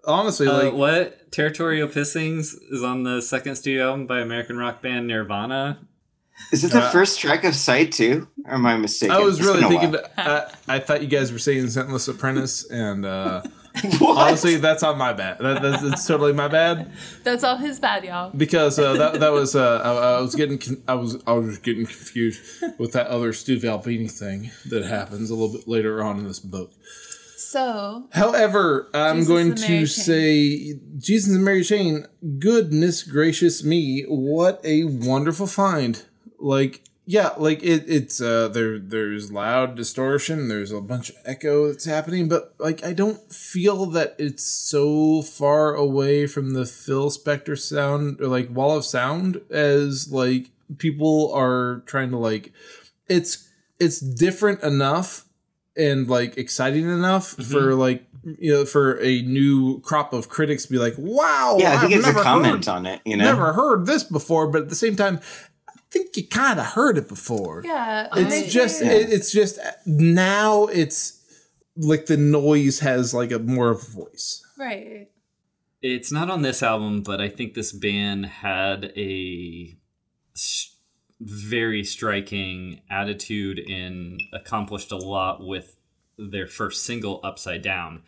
honestly, 0.05 0.47
Uh, 0.47 0.63
like, 0.65 0.73
what 0.73 1.31
territorial 1.31 1.87
pissings 1.87 2.55
is 2.69 2.83
on 2.83 3.03
the 3.03 3.21
second 3.21 3.55
studio 3.55 3.89
album 3.89 4.07
by 4.07 4.19
American 4.19 4.57
rock 4.57 4.81
band 4.81 5.07
Nirvana? 5.07 5.79
Is 6.51 6.63
it 6.63 6.71
the 6.71 6.81
Uh, 6.81 6.91
first 6.91 7.19
track 7.19 7.43
of 7.43 7.55
Sight 7.55 7.91
2? 7.91 8.27
Or 8.45 8.53
am 8.55 8.65
I 8.65 8.75
mistaken? 8.77 9.15
I 9.15 9.19
was 9.19 9.37
It's 9.37 9.47
really 9.47 9.61
thinking. 9.61 9.91
while. 9.91 10.01
That, 10.17 10.55
I, 10.67 10.75
I 10.75 10.79
thought 10.79 11.01
you 11.01 11.07
guys 11.07 11.31
were 11.31 11.37
saying 11.39 11.65
Scentless 11.67 12.07
Apprentice, 12.07 12.67
and 12.71 13.05
uh, 13.05 13.43
What? 13.99 14.17
honestly, 14.17 14.55
that's 14.57 14.81
on 14.83 14.97
my 14.97 15.13
bad. 15.13 15.37
That, 15.39 15.61
that's, 15.61 15.81
that's 15.83 16.05
totally 16.07 16.33
my 16.33 16.47
bad 16.49 16.91
that's 17.23 17.43
all 17.45 17.55
his 17.57 17.79
bad, 17.79 18.03
y'all. 18.03 18.31
because 18.35 18.77
uh, 18.79 18.93
that 18.93 19.19
that 19.21 19.31
was 19.31 19.55
uh, 19.55 19.81
I, 19.83 20.17
I 20.17 20.21
was 20.21 20.35
getting 20.35 20.59
I 20.89 20.95
was 20.95 21.21
I 21.25 21.31
was 21.33 21.57
getting 21.59 21.85
confused 21.85 22.41
with 22.79 22.91
that 22.93 23.07
other 23.07 23.31
Stu 23.33 23.59
Albini 23.63 24.07
thing 24.09 24.51
that 24.69 24.83
happens 24.83 25.29
a 25.29 25.35
little 25.35 25.55
bit 25.57 25.67
later 25.69 26.03
on 26.03 26.17
in 26.19 26.27
this 26.27 26.39
book. 26.39 26.71
So 27.51 28.07
However, 28.13 28.89
I'm 28.93 29.17
Jesus 29.17 29.27
going 29.27 29.55
to 29.55 29.85
say 29.85 30.79
Jesus 30.97 31.35
and 31.35 31.43
Mary 31.43 31.65
Chain. 31.65 32.05
Goodness 32.39 33.03
gracious 33.03 33.61
me, 33.61 34.03
what 34.03 34.61
a 34.63 34.85
wonderful 34.85 35.47
find! 35.47 36.01
Like, 36.39 36.81
yeah, 37.05 37.31
like 37.35 37.61
it, 37.61 37.83
it's 37.89 38.21
uh, 38.21 38.47
there. 38.47 38.79
There's 38.79 39.33
loud 39.33 39.75
distortion. 39.75 40.47
There's 40.47 40.71
a 40.71 40.79
bunch 40.79 41.09
of 41.09 41.17
echo 41.25 41.67
that's 41.67 41.83
happening, 41.83 42.29
but 42.29 42.55
like 42.57 42.85
I 42.85 42.93
don't 42.93 43.19
feel 43.33 43.85
that 43.87 44.15
it's 44.17 44.45
so 44.45 45.21
far 45.21 45.75
away 45.75 46.27
from 46.27 46.53
the 46.53 46.65
Phil 46.65 47.09
Spector 47.09 47.59
sound 47.59 48.21
or 48.21 48.27
like 48.27 48.49
wall 48.49 48.77
of 48.77 48.85
sound 48.85 49.41
as 49.49 50.09
like 50.09 50.51
people 50.77 51.33
are 51.33 51.83
trying 51.85 52.11
to 52.11 52.17
like. 52.17 52.53
It's 53.09 53.49
it's 53.77 53.99
different 53.99 54.63
enough 54.63 55.25
and 55.77 56.07
like 56.09 56.37
exciting 56.37 56.83
enough 56.89 57.35
Mm-hmm. 57.37 57.51
for 57.51 57.75
like 57.75 58.05
you 58.23 58.51
know 58.51 58.65
for 58.65 58.99
a 59.01 59.21
new 59.23 59.79
crop 59.81 60.13
of 60.13 60.29
critics 60.29 60.65
to 60.65 60.71
be 60.71 60.77
like 60.77 60.93
wow 60.97 61.57
yeah, 61.59 61.73
I 61.75 61.77
think 61.79 61.93
I've 61.93 61.99
it's 61.99 62.19
a 62.19 62.23
comment 62.23 62.65
heard, 62.65 62.67
on 62.75 62.85
it, 62.85 63.01
you 63.05 63.17
know? 63.17 63.23
never 63.23 63.53
heard 63.53 63.85
this 63.87 64.03
before 64.03 64.47
but 64.47 64.63
at 64.63 64.69
the 64.69 64.75
same 64.75 64.95
time 64.95 65.19
i 65.67 65.73
think 65.89 66.15
you 66.15 66.27
kind 66.27 66.59
of 66.59 66.65
heard 66.67 66.97
it 66.99 67.07
before 67.07 67.63
yeah, 67.65 68.07
and 68.11 68.27
I 68.27 68.35
it's 68.35 68.53
just 68.53 68.79
think- 68.79 68.91
it, 68.91 69.11
it's 69.11 69.31
just 69.31 69.57
now 69.87 70.65
it's 70.67 71.19
like 71.77 72.05
the 72.05 72.17
noise 72.17 72.79
has 72.81 73.13
like 73.13 73.31
a 73.31 73.39
more 73.39 73.69
of 73.71 73.81
a 73.81 73.85
voice 73.91 74.43
right. 74.57 75.07
It's 75.83 76.11
not 76.11 76.29
on 76.29 76.43
this 76.43 76.61
album, 76.61 77.01
but 77.01 77.19
I 77.19 77.27
think 77.27 77.55
this 77.55 77.71
band 77.71 78.27
had 78.27 78.93
a 78.95 79.75
s- 80.35 80.70
very 81.21 81.83
striking 81.83 82.81
attitude 82.89 83.59
and 83.59 84.19
accomplished 84.33 84.91
a 84.91 84.97
lot 84.97 85.45
with 85.45 85.75
their 86.17 86.47
first 86.47 86.83
single, 86.83 87.19
Upside 87.23 87.61
Down. 87.61 88.01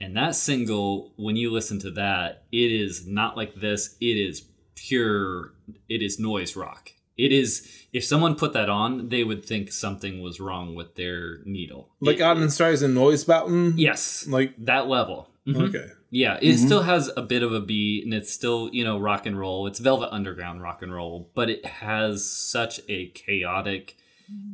And 0.00 0.16
that 0.16 0.34
single, 0.34 1.12
when 1.16 1.36
you 1.36 1.50
listen 1.50 1.78
to 1.80 1.90
that, 1.92 2.44
it 2.52 2.72
is 2.72 3.06
not 3.06 3.36
like 3.36 3.54
this. 3.56 3.96
It 4.00 4.16
is 4.16 4.42
pure, 4.74 5.52
it 5.88 6.02
is 6.02 6.18
noise 6.18 6.56
rock. 6.56 6.90
It 7.16 7.30
is, 7.30 7.68
if 7.92 8.04
someone 8.04 8.34
put 8.36 8.52
that 8.54 8.68
on, 8.68 9.10
they 9.10 9.22
would 9.22 9.44
think 9.44 9.70
something 9.70 10.22
was 10.22 10.40
wrong 10.40 10.74
with 10.74 10.94
their 10.96 11.38
needle. 11.44 11.90
like 12.00 12.16
It- 12.16 12.22
on 12.22 12.40
and 12.42 12.52
stars 12.52 12.82
and 12.82 12.94
noise 12.94 13.24
boughton 13.24 13.74
Yes. 13.76 14.26
like 14.26 14.54
that 14.64 14.88
level. 14.88 15.28
Mhm. 15.46 15.68
okay 15.68 15.90
Yeah, 16.14 16.38
it 16.42 16.56
Mhm. 16.56 16.66
still 16.66 16.82
has 16.82 17.10
a 17.16 17.22
bit 17.22 17.42
of 17.42 17.54
a 17.54 17.60
beat 17.60 18.04
and 18.04 18.12
it's 18.12 18.30
still, 18.30 18.68
you 18.70 18.84
know, 18.84 18.98
rock 18.98 19.24
and 19.24 19.38
roll. 19.38 19.66
It's 19.66 19.78
Velvet 19.78 20.10
Underground 20.12 20.60
rock 20.60 20.82
and 20.82 20.92
roll, 20.94 21.30
but 21.34 21.48
it 21.48 21.64
has 21.64 22.30
such 22.30 22.80
a 22.88 23.06
chaotic 23.08 23.96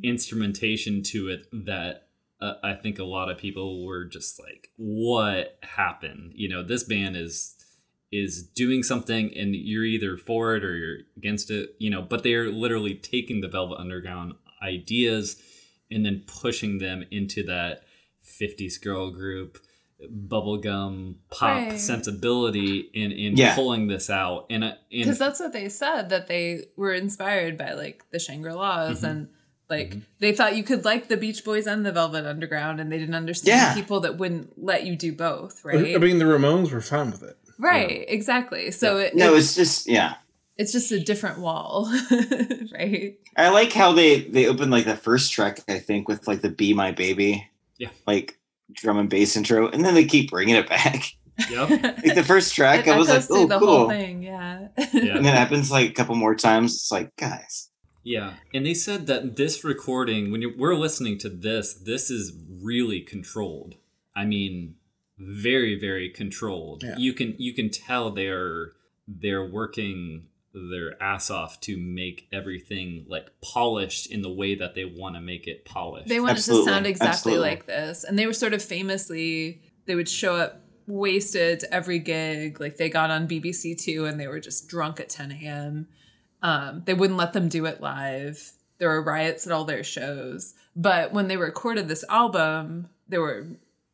instrumentation 0.02 1.02
to 1.02 1.28
it 1.28 1.46
that 1.52 2.04
uh, 2.40 2.54
I 2.62 2.74
think 2.74 3.00
a 3.00 3.04
lot 3.04 3.28
of 3.28 3.36
people 3.38 3.84
were 3.84 4.04
just 4.04 4.38
like, 4.38 4.70
what 4.76 5.58
happened? 5.64 6.32
You 6.36 6.48
know, 6.48 6.62
this 6.62 6.84
band 6.84 7.16
is 7.16 7.54
is 8.10 8.42
doing 8.42 8.82
something 8.82 9.36
and 9.36 9.54
you're 9.54 9.84
either 9.84 10.16
for 10.16 10.56
it 10.56 10.64
or 10.64 10.74
you're 10.76 10.98
against 11.18 11.50
it, 11.50 11.74
you 11.78 11.90
know, 11.90 12.00
but 12.00 12.22
they're 12.22 12.50
literally 12.50 12.94
taking 12.94 13.40
the 13.42 13.48
Velvet 13.48 13.78
Underground 13.78 14.32
ideas 14.62 15.36
and 15.90 16.06
then 16.06 16.22
pushing 16.26 16.78
them 16.78 17.04
into 17.10 17.42
that 17.42 17.82
50s 18.22 18.78
girl 18.78 19.10
group 19.10 19.58
bubblegum 20.06 21.14
pop 21.30 21.56
Right. 21.70 21.80
sensibility 21.80 22.90
and 22.94 23.12
in 23.12 23.36
Yeah. 23.36 23.54
pulling 23.54 23.88
this 23.88 24.08
out 24.10 24.46
and 24.50 24.64
uh, 24.64 24.72
because 24.90 25.18
that's 25.18 25.40
what 25.40 25.52
they 25.52 25.68
said 25.68 26.10
that 26.10 26.26
they 26.28 26.66
were 26.76 26.92
inspired 26.94 27.58
by 27.58 27.72
like 27.72 28.04
the 28.10 28.18
shangri-las 28.18 29.00
Mhm. 29.00 29.08
and 29.10 29.28
like 29.68 29.90
Mhm. 29.96 30.02
they 30.20 30.32
thought 30.32 30.56
you 30.56 30.62
could 30.62 30.84
like 30.84 31.08
the 31.08 31.16
beach 31.16 31.44
boys 31.44 31.66
and 31.66 31.84
the 31.84 31.92
velvet 31.92 32.24
underground 32.26 32.80
and 32.80 32.92
they 32.92 32.98
didn't 32.98 33.14
understand 33.16 33.48
Yeah. 33.60 33.74
people 33.74 34.00
that 34.00 34.18
wouldn't 34.18 34.62
let 34.62 34.86
you 34.86 34.94
do 34.96 35.12
both 35.12 35.64
right 35.64 35.94
I 35.94 35.98
mean, 35.98 36.18
the 36.18 36.24
Ramones 36.24 36.70
were 36.70 36.80
fine 36.80 37.10
with 37.10 37.22
it. 37.24 37.36
right 37.58 38.04
exactly 38.08 38.70
so 38.70 38.98
it, 38.98 39.16
No, 39.16 39.34
it- 39.34 39.38
it's 39.38 39.54
just 39.56 39.88
yeah. 39.88 40.14
it's 40.56 40.70
just 40.72 40.92
a 40.92 41.00
different 41.00 41.40
wall 41.40 41.90
right 42.72 43.18
I 43.36 43.48
like 43.50 43.72
how 43.72 43.92
they 43.92 44.20
they 44.20 44.46
opened 44.46 44.70
like 44.70 44.84
the 44.84 44.96
first 44.96 45.32
track 45.32 45.60
I 45.68 45.78
think 45.80 46.08
with 46.08 46.26
like 46.28 46.40
the 46.42 46.50
"Be 46.50 46.72
My 46.72 46.92
Baby," 46.92 47.48
Yeah. 47.78 47.90
like 48.06 48.37
drum 48.72 48.98
and 48.98 49.08
bass 49.10 49.36
intro, 49.36 49.68
and 49.68 49.84
then 49.84 49.94
they 49.94 50.04
keep 50.04 50.30
bringing 50.30 50.56
it 50.56 50.68
back. 50.68 51.04
yep 51.50 51.70
Like 52.04 52.14
the 52.14 52.24
first 52.24 52.54
track, 52.54 52.86
it 52.86 52.90
I 52.90 52.98
was 52.98 53.08
like, 53.08 53.24
"Oh, 53.30 53.46
the 53.46 53.58
cool," 53.58 53.68
whole 53.78 53.88
thing 53.88 54.22
yeah 54.22 54.68
Yeah. 54.92 55.16
and 55.16 55.24
then 55.24 55.34
it 55.34 55.38
happens 55.38 55.70
like 55.70 55.90
a 55.90 55.92
couple 55.94 56.14
more 56.16 56.34
times. 56.34 56.74
It's 56.74 56.90
like, 56.90 57.14
guys, 57.16 57.70
Yeah, 58.02 58.34
and 58.54 58.66
they 58.66 58.74
said 58.74 59.06
that 59.06 59.36
this 59.36 59.62
recording, 59.64 60.30
when 60.32 60.42
you 60.42 60.52
we're 60.56 60.74
listening 60.74 61.18
to 61.18 61.28
this, 61.28 61.74
this 61.74 62.10
is 62.10 62.32
really 62.62 63.00
controlled. 63.00 63.76
I 64.16 64.24
mean, 64.24 64.74
very, 65.18 65.78
very 65.78 66.08
controlled. 66.10 66.82
Yeah. 66.82 66.96
You 66.96 67.12
can 67.12 67.34
you 67.38 67.52
can 67.54 67.70
tell 67.70 68.10
they're 68.10 68.72
they're 69.06 69.46
working 69.46 70.26
their 70.54 71.00
ass 71.02 71.30
off 71.30 71.60
to 71.60 71.76
make 71.76 72.26
everything 72.32 73.04
like 73.08 73.28
polished 73.42 74.10
in 74.10 74.22
the 74.22 74.32
way 74.32 74.54
that 74.54 74.74
they 74.74 74.84
want 74.84 75.14
to 75.14 75.20
make 75.20 75.46
it 75.46 75.64
polished. 75.64 76.08
They 76.08 76.20
wanted 76.20 76.38
Absolutely, 76.38 76.64
to 76.66 76.70
sound 76.72 76.86
exactly 76.86 77.08
absolutely. 77.32 77.48
like 77.48 77.66
this. 77.66 78.04
And 78.04 78.18
they 78.18 78.26
were 78.26 78.32
sort 78.32 78.54
of 78.54 78.62
famously, 78.62 79.62
they 79.86 79.94
would 79.94 80.08
show 80.08 80.36
up 80.36 80.62
wasted 80.86 81.60
to 81.60 81.72
every 81.74 81.98
gig. 81.98 82.60
Like 82.60 82.76
they 82.76 82.88
got 82.88 83.10
on 83.10 83.28
BBC 83.28 83.80
Two 83.80 84.06
and 84.06 84.18
they 84.18 84.26
were 84.26 84.40
just 84.40 84.68
drunk 84.68 85.00
at 85.00 85.10
10 85.10 85.32
a.m. 85.32 85.88
Um, 86.42 86.82
they 86.86 86.94
wouldn't 86.94 87.18
let 87.18 87.32
them 87.34 87.48
do 87.48 87.66
it 87.66 87.80
live. 87.80 88.52
There 88.78 88.88
were 88.88 89.02
riots 89.02 89.46
at 89.46 89.52
all 89.52 89.64
their 89.64 89.84
shows. 89.84 90.54
But 90.74 91.12
when 91.12 91.28
they 91.28 91.36
recorded 91.36 91.88
this 91.88 92.04
album, 92.08 92.88
they 93.08 93.18
were 93.18 93.46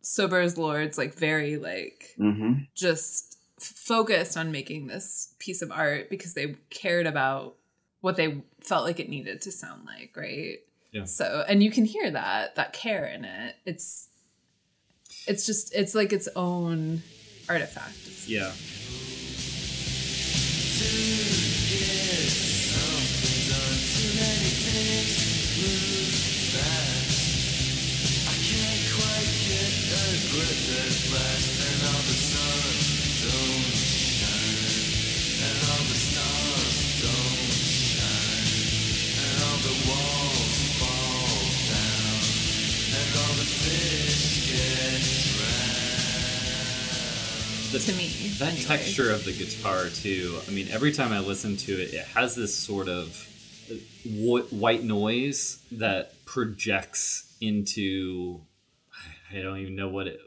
sober 0.02 0.40
as 0.40 0.58
lords, 0.58 0.98
like 0.98 1.14
very 1.14 1.56
like 1.56 2.14
hmm 2.16 2.52
just 2.74 3.33
focused 3.58 4.36
on 4.36 4.52
making 4.52 4.86
this 4.86 5.34
piece 5.38 5.62
of 5.62 5.70
art 5.70 6.10
because 6.10 6.34
they 6.34 6.56
cared 6.70 7.06
about 7.06 7.56
what 8.00 8.16
they 8.16 8.42
felt 8.60 8.84
like 8.84 9.00
it 9.00 9.08
needed 9.08 9.40
to 9.42 9.52
sound 9.52 9.86
like, 9.86 10.14
right? 10.16 10.58
Yeah. 10.92 11.04
So, 11.04 11.44
and 11.48 11.62
you 11.62 11.70
can 11.70 11.84
hear 11.84 12.10
that 12.10 12.56
that 12.56 12.72
care 12.72 13.06
in 13.06 13.24
it. 13.24 13.56
It's 13.64 14.08
it's 15.26 15.46
just 15.46 15.74
it's 15.74 15.94
like 15.94 16.12
its 16.12 16.28
own 16.36 17.02
artifact. 17.48 17.96
Yeah. 18.26 18.52
That 48.38 48.52
anyway. 48.52 48.64
texture 48.64 49.10
of 49.10 49.24
the 49.24 49.32
guitar 49.32 49.88
too. 49.88 50.38
I 50.46 50.50
mean, 50.50 50.68
every 50.70 50.92
time 50.92 51.12
I 51.12 51.20
listen 51.20 51.56
to 51.58 51.72
it, 51.72 51.94
it 51.94 52.04
has 52.08 52.34
this 52.34 52.54
sort 52.56 52.88
of 52.88 53.28
uh, 53.70 53.74
white 54.50 54.82
noise 54.84 55.62
that 55.72 56.24
projects 56.24 57.34
into. 57.40 58.40
I 59.32 59.42
don't 59.42 59.58
even 59.58 59.74
know 59.74 59.88
what 59.88 60.06
it, 60.06 60.20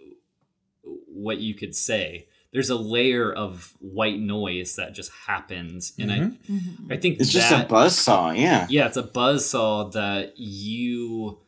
what 0.84 1.38
you 1.40 1.54
could 1.54 1.76
say. 1.76 2.28
There's 2.52 2.70
a 2.70 2.76
layer 2.76 3.32
of 3.32 3.74
white 3.80 4.20
noise 4.20 4.76
that 4.78 4.94
just 4.94 5.12
happens, 5.28 5.94
and 6.00 6.10
Mhm. 6.12 6.38
Mhm. 6.50 6.92
I 6.92 6.94
I 6.96 6.98
think 6.98 7.20
it's 7.20 7.32
just 7.32 7.52
a 7.52 7.66
buzz 7.66 7.96
saw. 7.98 8.32
Yeah, 8.32 8.68
yeah, 8.70 8.88
it's 8.88 8.98
a 8.98 9.04
buzz 9.04 9.46
saw 9.50 9.86
that 9.90 10.34
you 10.38 11.40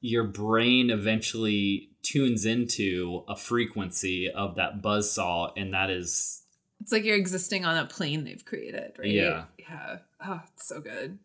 your 0.00 0.24
brain 0.24 0.90
eventually 0.90 1.88
tunes 2.04 2.44
into 2.46 3.24
a 3.28 3.34
frequency 3.36 4.30
of 4.30 4.54
that 4.56 4.82
buzzsaw, 4.82 5.52
and 5.56 5.72
that 5.74 5.90
is 5.90 6.42
It's 6.80 6.92
like 6.92 7.04
you're 7.04 7.16
existing 7.16 7.64
on 7.64 7.76
a 7.76 7.86
plane 7.86 8.24
they've 8.24 8.44
created, 8.44 8.92
right? 8.98 9.08
Yeah. 9.08 9.44
Yeah. 9.58 9.98
Oh, 10.26 10.40
it's 10.54 10.66
so 10.68 10.80
good. 10.80 11.18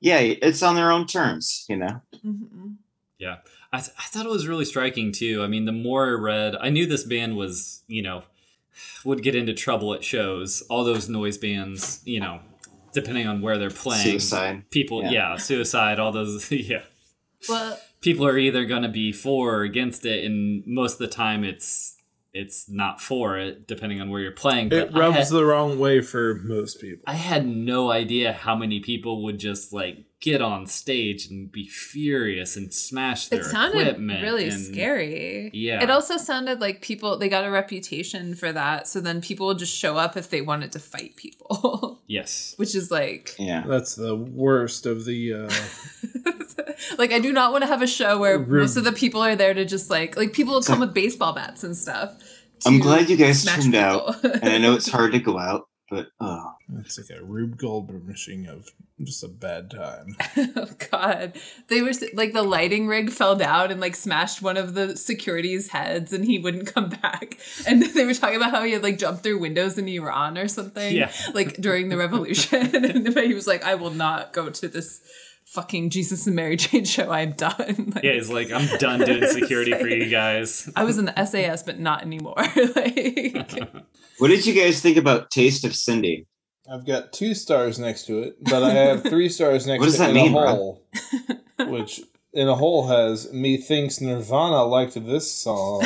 yeah, 0.00 0.18
it's 0.18 0.62
on 0.62 0.74
their 0.76 0.90
own 0.92 1.06
terms. 1.06 1.64
You 1.68 1.76
know, 1.76 2.00
hmm 2.22 2.72
yeah. 3.18 3.36
I, 3.72 3.80
th- 3.80 3.92
I 3.98 4.04
thought 4.04 4.24
it 4.24 4.30
was 4.32 4.48
really 4.48 4.64
striking 4.64 5.12
too. 5.12 5.42
I 5.42 5.46
mean, 5.46 5.64
the 5.66 5.72
more 5.72 6.06
I 6.06 6.10
read, 6.12 6.56
I 6.58 6.70
knew 6.70 6.86
this 6.86 7.04
band 7.04 7.36
was 7.36 7.82
you 7.86 8.02
know 8.02 8.22
would 9.04 9.22
get 9.22 9.34
into 9.34 9.52
trouble 9.52 9.92
at 9.94 10.02
shows. 10.02 10.62
All 10.70 10.84
those 10.84 11.08
noise 11.08 11.36
bands, 11.38 12.00
you 12.04 12.18
know, 12.20 12.40
depending 12.94 13.26
on 13.26 13.42
where 13.42 13.58
they're 13.58 13.68
playing, 13.70 14.02
suicide. 14.20 14.70
people, 14.70 15.02
Yeah. 15.02 15.10
yeah, 15.10 15.36
suicide, 15.36 15.98
all 16.00 16.12
those, 16.12 16.50
yeah. 16.50 16.82
Well, 17.48 17.78
people 18.00 18.26
are 18.26 18.38
either 18.38 18.64
going 18.64 18.82
to 18.82 18.88
be 18.88 19.12
for 19.12 19.56
or 19.56 19.62
against 19.62 20.04
it 20.06 20.24
and 20.24 20.62
most 20.66 20.94
of 20.94 20.98
the 20.98 21.08
time 21.08 21.44
it's 21.44 21.96
it's 22.32 22.68
not 22.70 23.00
for 23.00 23.36
it 23.36 23.66
depending 23.66 24.00
on 24.00 24.08
where 24.08 24.20
you're 24.20 24.30
playing 24.30 24.66
It 24.66 24.70
but 24.70 24.78
I 24.78 24.82
had, 25.10 25.14
rubs 25.16 25.30
the 25.30 25.44
wrong 25.44 25.78
way 25.80 26.00
for 26.00 26.36
most 26.44 26.80
people. 26.80 27.02
I 27.06 27.14
had 27.14 27.44
no 27.46 27.90
idea 27.90 28.32
how 28.32 28.54
many 28.54 28.78
people 28.80 29.24
would 29.24 29.38
just 29.40 29.72
like 29.72 30.04
get 30.20 30.40
on 30.40 30.66
stage 30.66 31.26
and 31.28 31.50
be 31.50 31.66
furious 31.66 32.54
and 32.56 32.72
smash 32.72 33.28
their 33.28 33.40
it 33.40 33.46
sounded 33.46 33.80
equipment 33.80 34.22
really 34.22 34.48
and- 34.48 34.60
scary. 34.64 35.50
Yeah. 35.52 35.82
It 35.82 35.90
also 35.90 36.18
sounded 36.18 36.60
like 36.60 36.82
people 36.82 37.16
they 37.18 37.28
got 37.28 37.44
a 37.44 37.50
reputation 37.50 38.36
for 38.36 38.52
that, 38.52 38.86
so 38.86 39.00
then 39.00 39.20
people 39.20 39.46
would 39.48 39.58
just 39.58 39.76
show 39.76 39.96
up 39.96 40.16
if 40.16 40.30
they 40.30 40.40
wanted 40.42 40.70
to 40.72 40.78
fight 40.78 41.16
people, 41.16 42.00
yes 42.06 42.54
which 42.58 42.76
is 42.76 42.92
like 42.92 43.34
Yeah, 43.40 43.64
That's 43.66 43.96
the 43.96 44.14
worst 44.14 44.86
of 44.86 45.04
the. 45.04 45.32
Uh, 45.34 45.50
like 46.98 47.12
I 47.12 47.18
do 47.18 47.32
not 47.32 47.52
want 47.52 47.62
to 47.62 47.68
have 47.68 47.82
a 47.82 47.86
show 47.86 48.18
where 48.18 48.38
Rude. 48.38 48.60
most 48.62 48.76
of 48.76 48.84
the 48.84 48.92
people 48.92 49.20
are 49.22 49.36
there 49.36 49.54
to 49.54 49.64
just 49.64 49.90
like 49.90 50.16
like 50.16 50.32
people 50.32 50.54
will 50.54 50.62
come 50.62 50.80
with 50.80 50.94
baseball 50.94 51.32
bats 51.32 51.64
and 51.64 51.76
stuff. 51.76 52.12
I'm 52.66 52.78
glad 52.78 53.08
you 53.08 53.16
guys 53.16 53.42
smash 53.42 53.62
tuned 53.62 53.74
out, 53.74 54.22
and 54.24 54.44
I 54.48 54.58
know 54.58 54.74
it's 54.74 54.88
hard 54.92 55.12
to 55.12 55.18
go 55.18 55.38
out, 55.38 55.66
but 55.88 56.08
oh, 56.20 56.52
it's 56.78 56.98
like 56.98 57.18
a 57.18 57.24
Rube 57.24 57.56
Goldberg 57.56 58.06
machine 58.06 58.46
of 58.46 58.68
just 59.02 59.24
a 59.24 59.28
bad 59.28 59.70
time. 59.70 60.14
oh 60.56 60.68
god 60.90 61.32
they 61.68 61.80
were 61.80 61.92
like 62.12 62.34
the 62.34 62.42
lighting 62.42 62.86
rig 62.86 63.10
fell 63.10 63.34
down 63.34 63.70
and 63.70 63.80
like 63.80 63.96
smashed 63.96 64.42
one 64.42 64.58
of 64.58 64.74
the 64.74 64.94
security's 64.94 65.68
heads 65.68 66.12
and 66.12 66.22
he 66.22 66.38
wouldn't 66.38 66.72
come 66.74 66.90
back 66.90 67.38
and 67.66 67.82
they 67.82 68.04
were 68.04 68.12
talking 68.12 68.36
about 68.36 68.50
how 68.50 68.62
he 68.62 68.72
had 68.72 68.82
like 68.82 68.98
jumped 68.98 69.22
through 69.22 69.38
windows 69.38 69.78
in 69.78 69.88
iran 69.88 70.36
or 70.36 70.48
something 70.48 70.94
Yeah. 70.94 71.10
like 71.32 71.56
during 71.56 71.88
the 71.88 71.96
revolution 71.96 72.74
and 72.76 73.18
he 73.18 73.32
was 73.32 73.46
like 73.46 73.64
i 73.64 73.74
will 73.74 73.90
not 73.90 74.34
go 74.34 74.50
to 74.50 74.68
this 74.68 75.00
fucking 75.52 75.90
jesus 75.90 76.26
and 76.26 76.36
mary 76.36 76.56
jane 76.56 76.84
show 76.84 77.10
i'm 77.10 77.32
done 77.32 77.92
Like, 77.94 78.04
yeah 78.04 78.12
he's 78.12 78.30
like 78.30 78.50
i'm 78.52 78.68
done 78.78 79.00
doing 79.00 79.26
security 79.30 79.72
for 79.72 79.88
you 79.88 80.08
guys 80.08 80.70
i 80.76 80.84
was 80.84 80.96
in 80.98 81.06
the 81.06 81.24
sas 81.26 81.62
but 81.62 81.78
not 81.80 82.02
anymore 82.02 82.34
like 82.76 83.58
what 84.18 84.28
did 84.28 84.44
you 84.46 84.54
guys 84.54 84.80
think 84.82 84.96
about 84.98 85.30
Taste 85.30 85.64
of 85.64 85.74
Cindy? 85.74 86.26
I've 86.70 86.86
got 86.86 87.12
two 87.12 87.34
stars 87.34 87.78
next 87.78 88.04
to 88.06 88.18
it, 88.20 88.36
but 88.44 88.62
I 88.62 88.70
have 88.70 89.02
three 89.02 89.30
stars 89.30 89.66
next 89.66 89.80
What 89.80 89.86
does 89.86 89.94
to 89.94 90.00
that 90.02 90.10
in 90.10 90.14
mean, 90.16 90.34
a 90.36 90.40
Rob? 90.40 90.56
hole, 90.56 90.84
which 91.68 92.02
in 92.34 92.46
a 92.46 92.54
hole 92.54 92.86
has 92.86 93.32
methinks 93.32 94.00
Nirvana 94.00 94.62
liked 94.64 94.94
this 94.94 95.32
song. 95.32 95.82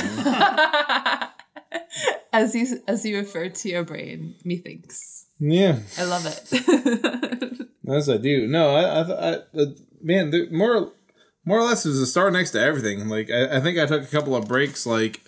as 2.33 2.55
you 2.55 2.67
as 2.89 3.05
you 3.05 3.17
refer 3.17 3.49
to 3.49 3.69
your 3.69 3.85
brain 3.85 4.35
methinks 4.45 5.27
yeah, 5.39 5.79
i 5.99 6.05
love 6.05 6.27
it 6.27 7.44
as 7.89 8.09
I 8.09 8.17
do. 8.17 8.47
No, 8.47 8.75
I, 8.75 9.03
I, 9.03 9.35
I 9.35 9.67
man, 10.03 10.31
there, 10.31 10.51
more, 10.51 10.93
more 11.45 11.59
or 11.59 11.63
less, 11.65 11.83
there's 11.83 11.99
a 11.99 12.07
star 12.07 12.31
next 12.31 12.53
to 12.53 12.61
everything. 12.61 13.09
Like 13.09 13.31
I, 13.31 13.57
I 13.57 13.61
think 13.61 13.79
I 13.79 13.87
took 13.87 14.03
a 14.03 14.07
couple 14.07 14.35
of 14.37 14.49
breaks, 14.49 14.87
like 14.87 15.21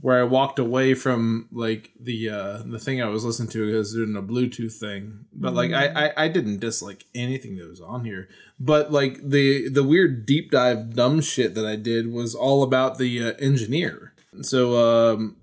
where 0.00 0.20
I 0.20 0.24
walked 0.24 0.58
away 0.58 0.94
from 0.94 1.48
like 1.52 1.90
the 2.00 2.30
uh 2.30 2.62
the 2.64 2.78
thing 2.78 3.02
I 3.02 3.08
was 3.08 3.24
listening 3.24 3.50
to 3.50 3.66
because 3.66 3.92
doing 3.92 4.16
a 4.16 4.22
Bluetooth 4.22 4.74
thing. 4.74 5.26
But 5.32 5.54
like 5.54 5.72
I, 5.72 6.06
I 6.06 6.24
I 6.24 6.28
didn't 6.28 6.60
dislike 6.60 7.04
anything 7.14 7.56
that 7.56 7.68
was 7.68 7.80
on 7.80 8.04
here. 8.04 8.28
But 8.58 8.92
like 8.92 9.20
the 9.22 9.68
the 9.68 9.84
weird 9.84 10.24
deep 10.24 10.50
dive 10.50 10.94
dumb 10.94 11.20
shit 11.20 11.54
that 11.54 11.66
I 11.66 11.76
did 11.76 12.12
was 12.12 12.34
all 12.34 12.62
about 12.62 12.98
the 12.98 13.22
uh, 13.22 13.32
engineer. 13.38 14.14
So 14.40 14.76
um 15.16 15.36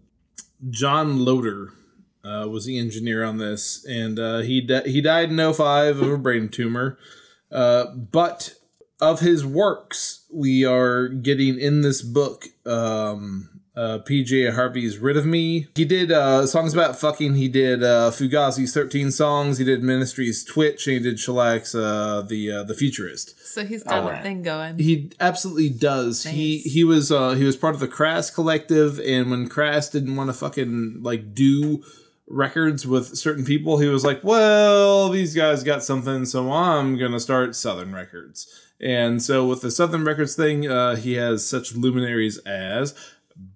John 0.70 1.24
Loder 1.24 1.74
uh, 2.24 2.48
was 2.50 2.66
the 2.66 2.78
engineer 2.78 3.24
on 3.24 3.38
this, 3.38 3.86
and 3.86 4.20
uh, 4.20 4.40
he 4.40 4.62
di- 4.62 4.88
he 4.90 5.02
died 5.02 5.30
in 5.32 5.38
05 5.54 6.02
of 6.02 6.12
a 6.12 6.18
brain 6.18 6.50
tumor. 6.50 6.98
Uh, 7.52 7.86
but 7.96 8.54
of 9.02 9.22
his 9.22 9.46
works, 9.46 10.26
we 10.34 10.66
are 10.66 11.08
getting 11.08 11.58
in 11.60 11.82
this 11.82 12.02
book. 12.02 12.46
Um, 12.66 13.50
uh, 13.76 14.00
PJ 14.00 14.54
Harvey's 14.56 14.98
"Rid 14.98 15.16
of 15.16 15.26
Me." 15.26 15.68
He 15.74 15.86
did 15.86 16.12
uh, 16.12 16.46
songs 16.46 16.74
about 16.74 17.00
fucking. 17.00 17.36
He 17.36 17.48
did 17.48 17.82
uh, 17.82 18.12
Fugazi's 18.12 18.74
"13 18.74 19.10
Songs." 19.10 19.58
He 19.58 19.64
did 19.64 19.82
Ministry's 19.84 20.44
"Twitch," 20.44 20.86
and 20.88 20.98
he 20.98 21.02
did 21.02 21.16
Shellac's 21.18 21.74
uh, 21.74 22.24
"the 22.28 22.52
uh, 22.52 22.64
the 22.64 22.74
Futurist." 22.74 23.40
So 23.48 23.66
he's 23.66 23.84
got 23.84 24.00
Alright. 24.04 24.20
a 24.20 24.24
thing 24.24 24.44
going. 24.44 24.80
He 24.80 25.12
absolutely 25.22 25.70
does. 25.70 26.24
He 26.26 26.56
Nice. 26.58 26.74
he 26.74 26.84
was 26.84 27.10
uh 27.12 27.36
he 27.36 27.46
was 27.46 27.56
part 27.56 27.74
of 27.74 27.80
the 27.80 27.88
Crass 27.88 28.30
collective, 28.30 29.00
and 29.00 29.32
when 29.32 29.48
Crass 29.48 29.88
didn't 29.88 30.18
want 30.18 30.30
to 30.30 30.34
fucking 30.34 30.98
like 31.02 31.34
do 31.34 31.82
records 32.30 32.86
with 32.86 33.18
certain 33.18 33.44
people, 33.44 33.80
he 33.80 33.88
was 33.88 34.06
like, 34.06 34.24
"Well, 34.24 35.10
these 35.10 35.34
guys 35.36 35.64
got 35.64 35.84
something, 35.84 36.26
so 36.26 36.52
I'm 36.52 36.98
gonna 36.98 37.20
start 37.20 37.56
Southern 37.56 37.94
Records." 37.94 38.48
And 38.80 39.22
so 39.22 39.46
with 39.46 39.62
the 39.62 39.72
Southern 39.72 40.06
Records 40.06 40.36
thing, 40.36 40.70
uh, 40.70 40.96
he 40.96 41.14
has 41.14 41.46
such 41.46 41.76
luminaries 41.76 42.38
as 42.40 42.96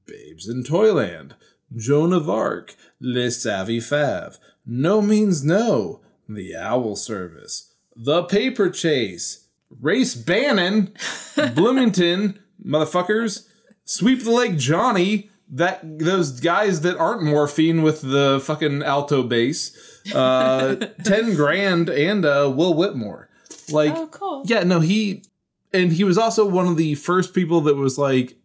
Babes 0.06 0.48
in 0.48 0.63
Toyland, 0.63 1.36
Joan 1.75 2.12
of 2.13 2.30
Arc, 2.30 2.75
Les 3.00 3.32
Savy 3.32 3.80
Fav, 3.80 4.38
No 4.65 5.01
Means 5.01 5.44
No, 5.44 6.01
The 6.27 6.56
Owl 6.56 6.96
Service, 6.96 7.74
The 7.96 8.24
Paper 8.24 8.70
Chase, 8.70 9.48
Race 9.82 10.15
Bannon, 10.15 10.94
Bloomington, 11.56 12.39
motherfuckers, 12.63 13.48
Sweep 13.86 14.24
the 14.24 14.32
Leg 14.32 14.58
Johnny, 14.58 15.30
that 15.53 15.81
those 16.00 16.39
guys 16.39 16.81
that 16.81 16.98
aren't 16.98 17.24
morphine 17.24 17.83
with 17.83 18.01
the 18.01 18.41
fucking 18.43 18.83
alto 18.83 19.24
bass, 19.24 20.01
uh, 20.13 20.75
ten 21.03 21.36
grand, 21.36 21.89
and 21.89 22.25
uh, 22.25 22.51
Will 22.53 22.74
Whitmore. 22.74 23.29
Like, 23.72 23.93
oh, 23.95 24.07
cool. 24.07 24.43
yeah, 24.45 24.63
no, 24.63 24.79
he 24.79 25.24
and 25.72 25.91
he 25.91 26.03
was 26.03 26.17
also 26.17 26.45
one 26.45 26.67
of 26.67 26.77
the 26.77 26.95
first 26.95 27.33
people 27.33 27.62
that 27.62 27.75
was 27.75 27.98
like, 27.98 28.38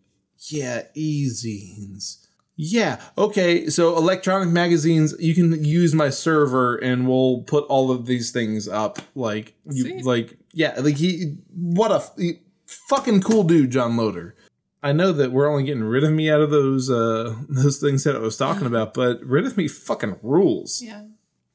yeah, 0.48 0.82
e-zines. 0.94 2.24
Yeah, 2.60 3.00
okay, 3.16 3.68
so 3.68 3.96
electronic 3.96 4.48
magazines, 4.48 5.14
you 5.20 5.32
can 5.32 5.64
use 5.64 5.94
my 5.94 6.10
server 6.10 6.76
and 6.76 7.06
we'll 7.06 7.42
put 7.42 7.64
all 7.66 7.92
of 7.92 8.06
these 8.06 8.32
things 8.32 8.66
up. 8.66 8.98
Like 9.14 9.54
you 9.64 10.00
like 10.02 10.36
yeah, 10.52 10.74
like 10.80 10.96
he 10.96 11.36
what 11.54 11.92
a 11.92 12.02
he- 12.20 12.40
fucking 12.66 13.22
cool 13.22 13.44
dude, 13.44 13.70
John 13.70 13.96
Loder. 13.96 14.34
I 14.82 14.92
know 14.92 15.12
that 15.12 15.32
we're 15.32 15.50
only 15.50 15.64
getting 15.64 15.82
rid 15.84 16.04
of 16.04 16.12
me 16.12 16.30
out 16.30 16.40
of 16.40 16.50
those 16.50 16.90
uh 16.90 17.34
those 17.48 17.78
things 17.78 18.04
that 18.04 18.16
I 18.16 18.20
was 18.20 18.36
talking 18.36 18.66
about, 18.66 18.94
but 18.94 19.20
rid 19.24 19.44
of 19.46 19.56
me 19.56 19.68
fucking 19.68 20.16
rules 20.22 20.80
Yeah. 20.82 21.04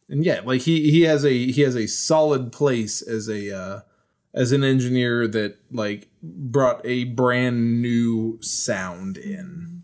and 0.10 0.26
yeah, 0.26 0.42
like 0.44 0.62
he 0.62 0.92
he 0.92 1.02
has 1.04 1.24
a 1.26 1.52
he 1.52 1.62
has 1.62 1.76
a 1.76 1.88
solid 1.88 2.52
place 2.52 3.02
as 3.02 3.30
a 3.30 3.56
uh, 3.56 3.80
as 4.34 4.52
an 4.52 4.64
engineer 4.64 5.28
that 5.28 5.58
like 5.72 6.10
brought 6.22 6.82
a 6.86 7.06
brand 7.06 7.82
new 7.82 8.40
sound 8.42 9.18
in. 9.18 9.84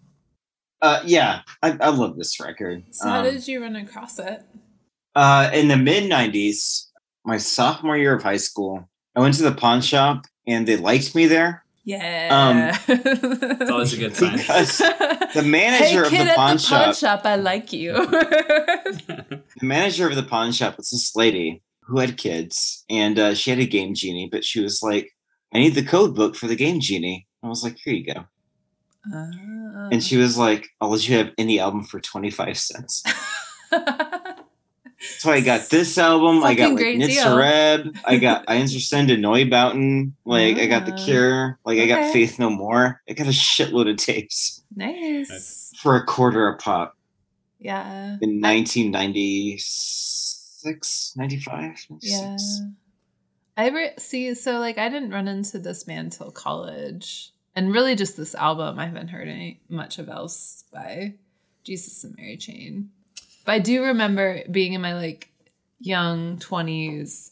Uh, 0.82 1.02
yeah, 1.06 1.42
I, 1.62 1.78
I 1.82 1.90
love 1.90 2.16
this 2.18 2.40
record. 2.40 2.84
So 2.92 3.08
how 3.10 3.20
Um, 3.20 3.26
did 3.26 3.48
you 3.48 3.62
run 3.62 3.76
across 3.76 4.18
it? 4.18 4.44
Uh, 5.14 5.50
in 5.54 5.68
the 5.68 5.76
mid 5.78 6.10
'90s, 6.10 6.88
my 7.26 7.38
sophomore 7.38 7.98
year 7.98 8.16
of 8.16 8.24
high 8.24 8.38
school, 8.38 8.88
I 9.16 9.20
went 9.20 9.36
to 9.36 9.44
the 9.44 9.52
pawn 9.52 9.82
shop 9.82 10.26
and 10.48 10.68
they 10.68 10.78
liked 10.78 11.16
me 11.16 11.26
there 11.28 11.64
Yeah. 11.90 12.78
It's 12.88 13.72
always 13.72 13.94
a 13.94 13.98
good 13.98 14.16
sign. 14.20 14.38
because 14.38 14.78
the 14.78 15.42
hey 15.42 15.42
manager 15.42 16.04
of 16.04 16.10
kid 16.12 16.28
the 16.28 16.32
at 16.32 16.36
pawn 16.36 16.58
the 16.58 16.64
pawn 16.64 16.94
shop, 16.94 16.96
shop, 16.96 17.22
I 17.26 17.36
like 17.36 17.74
you. 17.74 17.94
the 17.94 19.42
manager 19.62 20.08
of 20.08 20.16
the 20.16 20.24
pawn 20.24 20.52
shop 20.52 20.78
was 20.78 20.92
this 20.92 21.16
lady 21.16 21.64
who 21.82 21.98
had 22.00 22.18
kids, 22.18 22.86
and 22.90 23.18
uh, 23.18 23.34
she 23.34 23.50
had 23.50 23.60
a 23.60 23.66
game 23.66 23.96
genie, 23.96 24.30
but 24.32 24.44
she 24.46 24.60
was 24.62 24.84
like, 24.84 25.10
"I 25.54 25.58
need 25.58 25.74
the 25.74 25.84
code 25.84 26.14
book 26.16 26.36
for 26.36 26.46
the 26.48 26.56
game 26.56 26.80
genie." 26.80 27.28
I 27.44 27.48
was 27.48 27.64
like, 27.64 27.78
"Here 27.84 27.94
you 27.96 28.06
go," 28.14 28.26
Ah. 29.12 29.90
and 29.92 30.04
she 30.04 30.18
was 30.18 30.38
like, 30.38 30.68
"I'll 30.80 30.92
let 30.92 31.08
you 31.10 31.18
have 31.18 31.32
any 31.40 31.60
album 31.60 31.84
for 31.84 32.00
twenty 32.00 32.30
five 32.30 32.58
cents." 32.60 33.04
So 35.00 35.32
I 35.32 35.40
got 35.42 35.70
this 35.70 35.98
album. 35.98 36.44
I 36.44 36.54
got 36.56 36.74
like. 36.74 36.84
Nitzer 36.84 37.42
Ebb. 37.46 37.96
I 38.06 38.18
got 38.18 38.46
Einstürzende 38.50 39.18
Neubauten. 39.18 40.12
Like 40.26 40.58
I 40.58 40.66
got 40.66 40.86
The 40.86 40.94
Ah, 40.94 41.06
Cure. 41.06 41.60
Like 41.66 41.80
I 41.80 41.86
got. 41.88 42.12
Faith 42.14 42.38
No 42.40 42.50
More. 42.50 43.02
I 43.10 43.14
got 43.14 43.28
a 43.28 43.32
shitload 43.32 43.90
of 43.90 43.96
tapes 43.98 44.62
nice. 44.76 45.72
for 45.82 45.96
a 45.96 46.06
quarter 46.06 46.48
a 46.50 46.58
pop 46.58 46.98
Yeah. 47.60 48.18
in 48.22 48.42
1996, 49.50 51.14
95. 51.16 51.86
Yeah. 52.02 52.38
I 53.58 53.70
re- 53.70 53.94
see. 53.98 54.34
So 54.36 54.60
like, 54.60 54.78
I 54.78 54.90
didn't 54.90 55.12
run 55.12 55.28
into 55.28 55.60
this 55.60 55.86
man 55.88 56.10
till 56.10 56.32
college, 56.32 57.32
and 57.56 57.72
really 57.74 57.96
just 57.96 58.16
this 58.18 58.36
album. 58.36 58.80
I 58.80 58.86
haven't 58.86 59.10
heard 59.10 59.28
any 59.28 59.60
much 59.70 60.00
of 60.00 60.08
else 60.10 60.64
by 60.74 61.16
Jesus 61.64 62.04
and 62.04 62.16
Mary 62.18 62.38
Chain. 62.38 62.90
But 63.50 63.56
I 63.56 63.60
do 63.60 63.84
remember 63.84 64.44
being 64.52 64.74
in 64.74 64.82
my 64.82 64.94
like 64.94 65.32
young 65.80 66.38
twenties, 66.38 67.32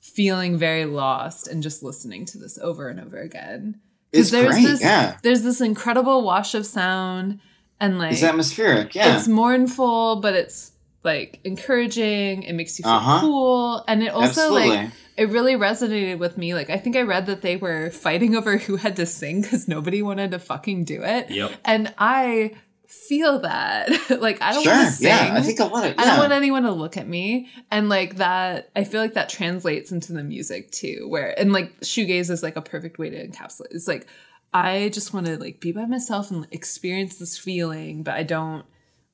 feeling 0.00 0.56
very 0.56 0.86
lost, 0.86 1.48
and 1.48 1.62
just 1.62 1.82
listening 1.82 2.24
to 2.26 2.38
this 2.38 2.58
over 2.62 2.88
and 2.88 2.98
over 2.98 3.18
again. 3.18 3.78
It's 4.10 4.30
there's 4.30 4.48
great. 4.54 4.62
this- 4.64 4.80
yeah. 4.80 5.18
There's 5.22 5.42
this 5.42 5.60
incredible 5.60 6.22
wash 6.22 6.54
of 6.54 6.64
sound, 6.64 7.40
and 7.78 7.98
like 7.98 8.12
It's 8.14 8.22
atmospheric. 8.22 8.94
Yeah. 8.94 9.18
it's 9.18 9.28
mournful, 9.28 10.16
but 10.22 10.32
it's 10.34 10.72
like 11.04 11.40
encouraging. 11.44 12.44
It 12.44 12.54
makes 12.54 12.78
you 12.78 12.84
feel 12.84 12.92
Uh-huh. 12.92 13.20
cool, 13.20 13.84
and 13.86 14.02
it 14.02 14.14
also 14.14 14.40
Absolutely. 14.54 14.68
like 14.70 14.90
it 15.18 15.28
really 15.28 15.56
resonated 15.56 16.18
with 16.18 16.38
me. 16.38 16.54
Like 16.54 16.70
I 16.70 16.78
think 16.78 16.96
I 16.96 17.02
read 17.02 17.26
that 17.26 17.42
they 17.42 17.56
were 17.58 17.90
fighting 17.90 18.34
over 18.38 18.56
who 18.56 18.76
had 18.76 18.96
to 18.96 19.04
sing 19.04 19.42
because 19.42 19.68
nobody 19.68 20.00
wanted 20.00 20.30
to 20.30 20.38
fucking 20.38 20.84
do 20.84 21.02
it, 21.02 21.30
Yep. 21.30 21.52
and 21.66 21.92
I 21.98 22.52
feel 22.90 23.38
that. 23.40 23.88
like 24.20 24.42
I 24.42 24.52
don't 24.52 24.62
sure. 24.64 24.72
want 24.72 24.88
to 24.88 24.92
sing. 24.92 25.08
Yeah. 25.08 25.34
I 25.34 25.42
think 25.42 25.60
a 25.60 25.64
lot 25.64 25.86
of. 25.86 25.94
I 25.98 26.04
don't 26.04 26.18
want 26.18 26.32
anyone 26.32 26.64
to 26.64 26.72
look 26.72 26.96
at 26.96 27.08
me. 27.08 27.48
And 27.70 27.88
like 27.88 28.16
that, 28.16 28.70
I 28.74 28.84
feel 28.84 29.00
like 29.00 29.14
that 29.14 29.28
translates 29.28 29.92
into 29.92 30.12
the 30.12 30.24
music 30.24 30.70
too, 30.72 31.06
where, 31.08 31.38
and 31.38 31.52
like 31.52 31.80
shoegaze 31.80 32.30
is 32.30 32.42
like 32.42 32.56
a 32.56 32.62
perfect 32.62 32.98
way 32.98 33.10
to 33.10 33.26
encapsulate. 33.28 33.68
It's 33.70 33.88
like, 33.88 34.06
I 34.52 34.88
just 34.92 35.14
want 35.14 35.26
to 35.26 35.38
like 35.38 35.60
be 35.60 35.72
by 35.72 35.86
myself 35.86 36.30
and 36.30 36.46
experience 36.50 37.16
this 37.16 37.38
feeling, 37.38 38.02
but 38.02 38.14
I 38.14 38.24
don't 38.24 38.64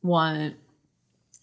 want, 0.03 0.55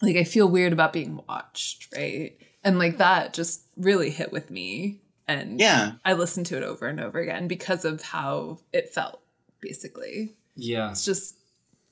like, 0.02 0.16
I 0.16 0.24
feel 0.24 0.48
weird 0.48 0.72
about 0.72 0.92
being 0.92 1.20
watched, 1.28 1.88
right? 1.94 2.36
And 2.64 2.78
like 2.78 2.98
that 2.98 3.32
just 3.32 3.62
really 3.76 4.10
hit 4.10 4.32
with 4.32 4.50
me. 4.50 5.00
And 5.28 5.60
Yeah. 5.60 5.92
I 6.04 6.14
listened 6.14 6.46
to 6.46 6.56
it 6.56 6.62
over 6.64 6.86
and 6.86 6.98
over 7.00 7.20
again 7.20 7.46
because 7.46 7.84
of 7.84 8.02
how 8.02 8.58
it 8.72 8.92
felt, 8.92 9.20
basically. 9.60 10.34
Yeah. 10.56 10.90
It's 10.90 11.04
just, 11.04 11.36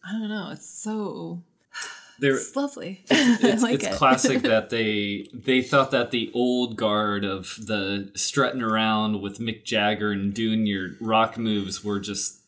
I 0.05 0.13
don't 0.13 0.29
know, 0.29 0.51
it's 0.53 0.69
so, 0.69 1.43
There, 2.19 2.35
it's 2.35 2.55
lovely. 2.57 3.05
it's, 3.11 3.63
I 3.63 3.67
like 3.67 3.75
it's 3.75 3.87
it. 3.87 3.93
classic 3.93 4.43
that 4.43 4.71
they 4.71 5.29
they 5.33 5.63
thought 5.63 5.91
that 5.93 6.11
the 6.11 6.31
old 6.35 6.77
guard 6.77 7.25
of 7.25 7.57
the 7.59 8.11
strutting 8.15 8.63
around 8.63 9.21
with 9.23 9.39
Mick 9.39 9.65
Jagger 9.65 10.11
and 10.13 10.35
doing 10.35 10.67
your 10.67 10.91
rock 11.01 11.39
moves 11.39 11.85
were 11.85 12.01
just 12.01 12.41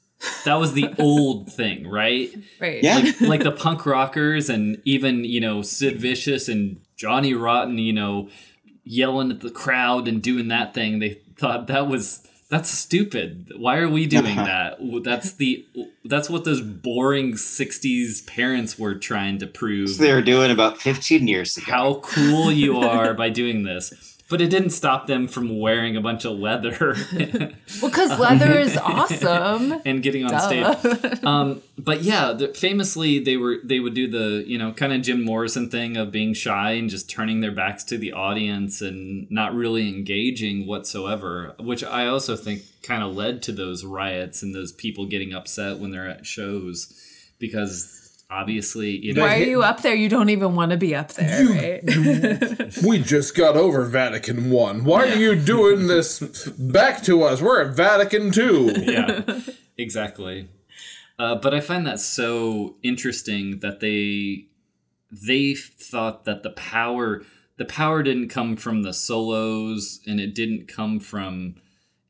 that 0.44 0.54
was 0.54 0.72
the 0.72 0.94
old 0.98 1.52
thing, 1.52 1.88
right? 1.88 2.34
right. 2.60 2.82
Yeah. 2.82 2.96
Like 2.98 3.20
like 3.20 3.42
the 3.42 3.52
punk 3.52 3.84
rockers 3.86 4.48
and 4.48 4.80
even 4.84 5.24
you 5.24 5.40
know 5.40 5.62
Sid 5.62 6.00
Vicious 6.00 6.48
and 6.48 6.80
Johnny 6.96 7.34
Rotten, 7.34 7.78
you 7.78 7.92
know, 7.92 8.28
yelling 8.84 9.30
at 9.30 9.40
the 9.40 9.50
crowd 9.50 10.08
and 10.08 10.22
doing 10.22 10.48
that 10.48 10.74
thing. 10.74 10.98
They 10.98 11.20
thought 11.36 11.66
that 11.66 11.88
was 11.88 12.26
that's 12.54 12.70
stupid. 12.70 13.52
Why 13.56 13.78
are 13.78 13.88
we 13.88 14.06
doing 14.06 14.36
that? 14.50 14.78
That's 15.02 15.32
the 15.32 15.66
that's 16.04 16.30
what 16.30 16.44
those 16.44 16.60
boring 16.60 17.32
'60s 17.32 18.24
parents 18.26 18.78
were 18.78 18.94
trying 18.94 19.38
to 19.38 19.46
prove 19.46 19.90
So 19.90 20.02
they 20.04 20.12
were 20.12 20.22
doing 20.22 20.50
about 20.52 20.80
15 20.80 21.26
years 21.26 21.56
ago. 21.56 21.66
how 21.72 21.94
cool 22.04 22.52
you 22.52 22.78
are 22.92 23.12
by 23.12 23.28
doing 23.30 23.64
this. 23.64 24.13
But 24.30 24.40
it 24.40 24.48
didn't 24.48 24.70
stop 24.70 25.06
them 25.06 25.28
from 25.28 25.60
wearing 25.60 25.96
a 25.96 26.00
bunch 26.00 26.24
of 26.24 26.38
leather 26.38 26.96
Well, 27.12 27.90
because 27.90 28.18
leather 28.18 28.58
is 28.58 28.76
awesome. 28.78 29.82
and 29.84 30.02
getting 30.02 30.24
on 30.24 30.30
Duh. 30.30 30.74
stage. 30.76 31.24
Um, 31.24 31.60
but 31.76 32.02
yeah, 32.02 32.32
the, 32.32 32.48
famously 32.48 33.18
they 33.18 33.36
were 33.36 33.58
they 33.62 33.80
would 33.80 33.92
do 33.92 34.08
the 34.10 34.42
you 34.46 34.56
know 34.56 34.72
kind 34.72 34.94
of 34.94 35.02
Jim 35.02 35.22
Morrison 35.22 35.68
thing 35.68 35.98
of 35.98 36.10
being 36.10 36.32
shy 36.32 36.72
and 36.72 36.88
just 36.88 37.10
turning 37.10 37.40
their 37.40 37.52
backs 37.52 37.84
to 37.84 37.98
the 37.98 38.12
audience 38.12 38.80
and 38.80 39.30
not 39.30 39.54
really 39.54 39.88
engaging 39.88 40.66
whatsoever, 40.66 41.54
which 41.60 41.84
I 41.84 42.06
also 42.06 42.34
think 42.34 42.62
kind 42.82 43.02
of 43.02 43.14
led 43.14 43.42
to 43.44 43.52
those 43.52 43.84
riots 43.84 44.42
and 44.42 44.54
those 44.54 44.72
people 44.72 45.04
getting 45.06 45.34
upset 45.34 45.78
when 45.78 45.90
they're 45.90 46.08
at 46.08 46.24
shows 46.24 46.92
because 47.38 48.03
obviously, 48.30 48.90
you 48.90 49.14
know, 49.14 49.22
Why 49.22 49.40
are 49.40 49.44
you 49.44 49.62
up 49.62 49.82
there? 49.82 49.94
You 49.94 50.08
don't 50.08 50.30
even 50.30 50.54
want 50.54 50.70
to 50.72 50.76
be 50.76 50.94
up 50.94 51.12
there, 51.12 51.42
You- 51.42 51.54
right? 51.54 52.76
We 52.86 52.98
just 52.98 53.34
got 53.36 53.56
over 53.56 53.84
Vatican 53.84 54.50
One. 54.50 54.84
Why 54.84 55.08
are 55.08 55.16
you 55.16 55.36
doing 55.36 55.86
this 55.86 56.18
back 56.58 57.02
to 57.04 57.22
us? 57.22 57.40
We're 57.40 57.62
at 57.68 57.76
Vatican 57.76 58.30
Two. 58.30 58.72
yeah, 58.76 59.22
exactly. 59.78 60.48
Uh, 61.18 61.36
but 61.36 61.54
I 61.54 61.60
find 61.60 61.86
that 61.86 62.00
so 62.00 62.76
interesting 62.82 63.60
that 63.60 63.80
they 63.80 64.46
they 65.12 65.54
thought 65.54 66.24
that 66.24 66.42
the 66.42 66.50
power 66.50 67.22
the 67.56 67.64
power 67.64 68.02
didn't 68.02 68.28
come 68.28 68.56
from 68.56 68.82
the 68.82 68.92
solos 68.92 70.00
and 70.08 70.18
it 70.18 70.34
didn't 70.34 70.66
come 70.66 70.98
from 70.98 71.54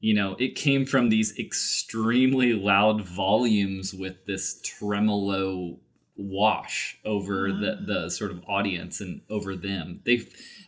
you 0.00 0.14
know 0.14 0.36
it 0.38 0.54
came 0.54 0.86
from 0.86 1.10
these 1.10 1.38
extremely 1.38 2.54
loud 2.54 3.04
volumes 3.06 3.92
with 3.92 4.24
this 4.24 4.58
tremolo 4.64 5.78
wash 6.16 6.98
over 7.04 7.50
the 7.52 7.78
the 7.86 8.08
sort 8.10 8.30
of 8.30 8.42
audience 8.46 9.00
and 9.00 9.20
over 9.28 9.56
them 9.56 10.00
they 10.04 10.20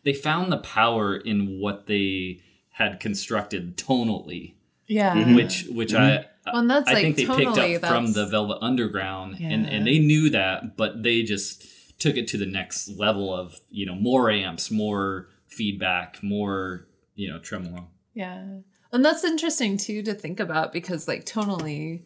they 0.04 0.12
found 0.12 0.50
the 0.50 0.56
power 0.58 1.16
in 1.16 1.60
what 1.60 1.86
they 1.86 2.40
had 2.70 2.98
constructed 3.00 3.76
tonally 3.76 4.54
yeah. 4.88 5.14
Mhm. 5.14 5.34
which 5.36 5.64
which 5.70 5.94
I 5.94 6.26
Well, 6.52 6.64
that's 6.68 6.88
I 6.88 6.94
like 6.94 7.02
think 7.02 7.16
they 7.16 7.24
tonally, 7.24 7.54
picked 7.72 7.84
up 7.84 7.90
from 7.92 8.12
the 8.12 8.24
Velvet 8.26 8.58
Underground, 8.60 9.34
and 9.40 9.64
Yeah. 9.64 9.70
and 9.72 9.84
they 9.86 9.98
knew 9.98 10.30
that, 10.30 10.76
but 10.76 11.02
they 11.02 11.22
just 11.24 11.64
took 11.98 12.16
it 12.16 12.28
to 12.28 12.38
the 12.38 12.46
next 12.46 12.88
level 12.96 13.34
of 13.34 13.60
you 13.68 13.84
know 13.84 13.96
more 13.96 14.30
amps, 14.30 14.70
more 14.70 15.28
feedback, 15.48 16.22
more 16.22 16.86
you 17.16 17.28
know 17.28 17.40
tremolo. 17.40 17.88
Yeah. 18.14 18.58
And 18.92 19.04
that's 19.04 19.24
interesting 19.24 19.76
too 19.76 20.02
to 20.04 20.14
think 20.14 20.38
about 20.38 20.72
because 20.72 21.08
like 21.08 21.24
tonally 21.24 22.02
w- 22.02 22.04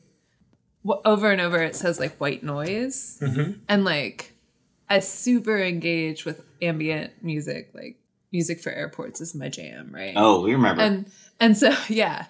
over 0.86 1.30
and 1.30 1.40
over 1.40 1.62
it 1.62 1.76
says 1.76 2.00
like 2.00 2.16
white 2.16 2.42
noise 2.42 3.18
Mm-hmm. 3.20 3.52
and 3.68 3.84
like 3.84 4.32
I 4.88 4.98
super 5.00 5.58
engage 5.58 6.24
with 6.24 6.42
ambient 6.62 7.12
music 7.22 7.70
like 7.74 7.96
music 8.32 8.60
for 8.60 8.70
airports 8.70 9.20
is 9.20 9.34
my 9.34 9.48
jam, 9.48 9.90
right? 9.92 10.12
Oh, 10.16 10.42
we 10.42 10.52
remember. 10.52 10.82
And 10.82 11.10
and 11.38 11.56
so 11.56 11.72
yeah, 11.88 12.26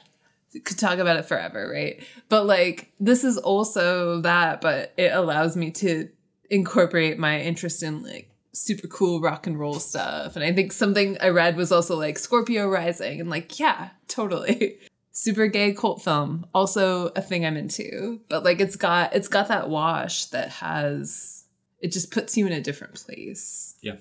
could 0.65 0.79
talk 0.79 0.99
about 0.99 1.17
it 1.19 1.27
forever, 1.27 1.71
right? 1.73 2.03
But 2.29 2.47
like 2.47 2.93
this 3.01 3.23
is 3.25 3.39
also 3.39 4.21
that, 4.23 4.61
but 4.61 4.93
it 4.97 5.13
allows 5.13 5.57
me 5.57 5.71
to 5.73 6.09
incorporate 6.51 7.19
my 7.19 7.41
interest 7.41 7.83
in 7.83 8.03
like 8.03 8.29
super 8.53 8.89
cool 8.89 9.21
rock 9.21 9.47
and 9.47 9.59
roll 9.61 9.75
stuff. 9.79 10.35
And 10.37 10.45
I 10.45 10.53
think 10.53 10.73
something 10.73 11.17
I 11.21 11.29
read 11.29 11.57
was 11.57 11.71
also 11.71 11.97
like 11.97 12.19
Scorpio 12.19 12.69
Rising 12.69 13.21
and 13.21 13.31
like 13.31 13.59
yeah, 13.61 13.91
totally. 14.09 14.79
Super 15.13 15.49
gay 15.49 15.73
cult 15.73 16.03
film, 16.03 16.47
also 16.55 17.09
a 17.17 17.21
thing 17.21 17.45
I'm 17.45 17.57
into. 17.57 18.21
But 18.29 18.45
like 18.45 18.61
it's 18.61 18.77
got 18.77 19.15
it's 19.15 19.29
got 19.29 19.49
that 19.49 19.69
wash 19.69 20.27
that 20.27 20.49
has 20.51 21.45
it 21.81 21.93
just 21.93 22.11
puts 22.11 22.37
you 22.37 22.47
in 22.47 22.53
a 22.53 22.61
different 22.61 22.95
place. 22.95 23.75
Yeah. 23.83 23.97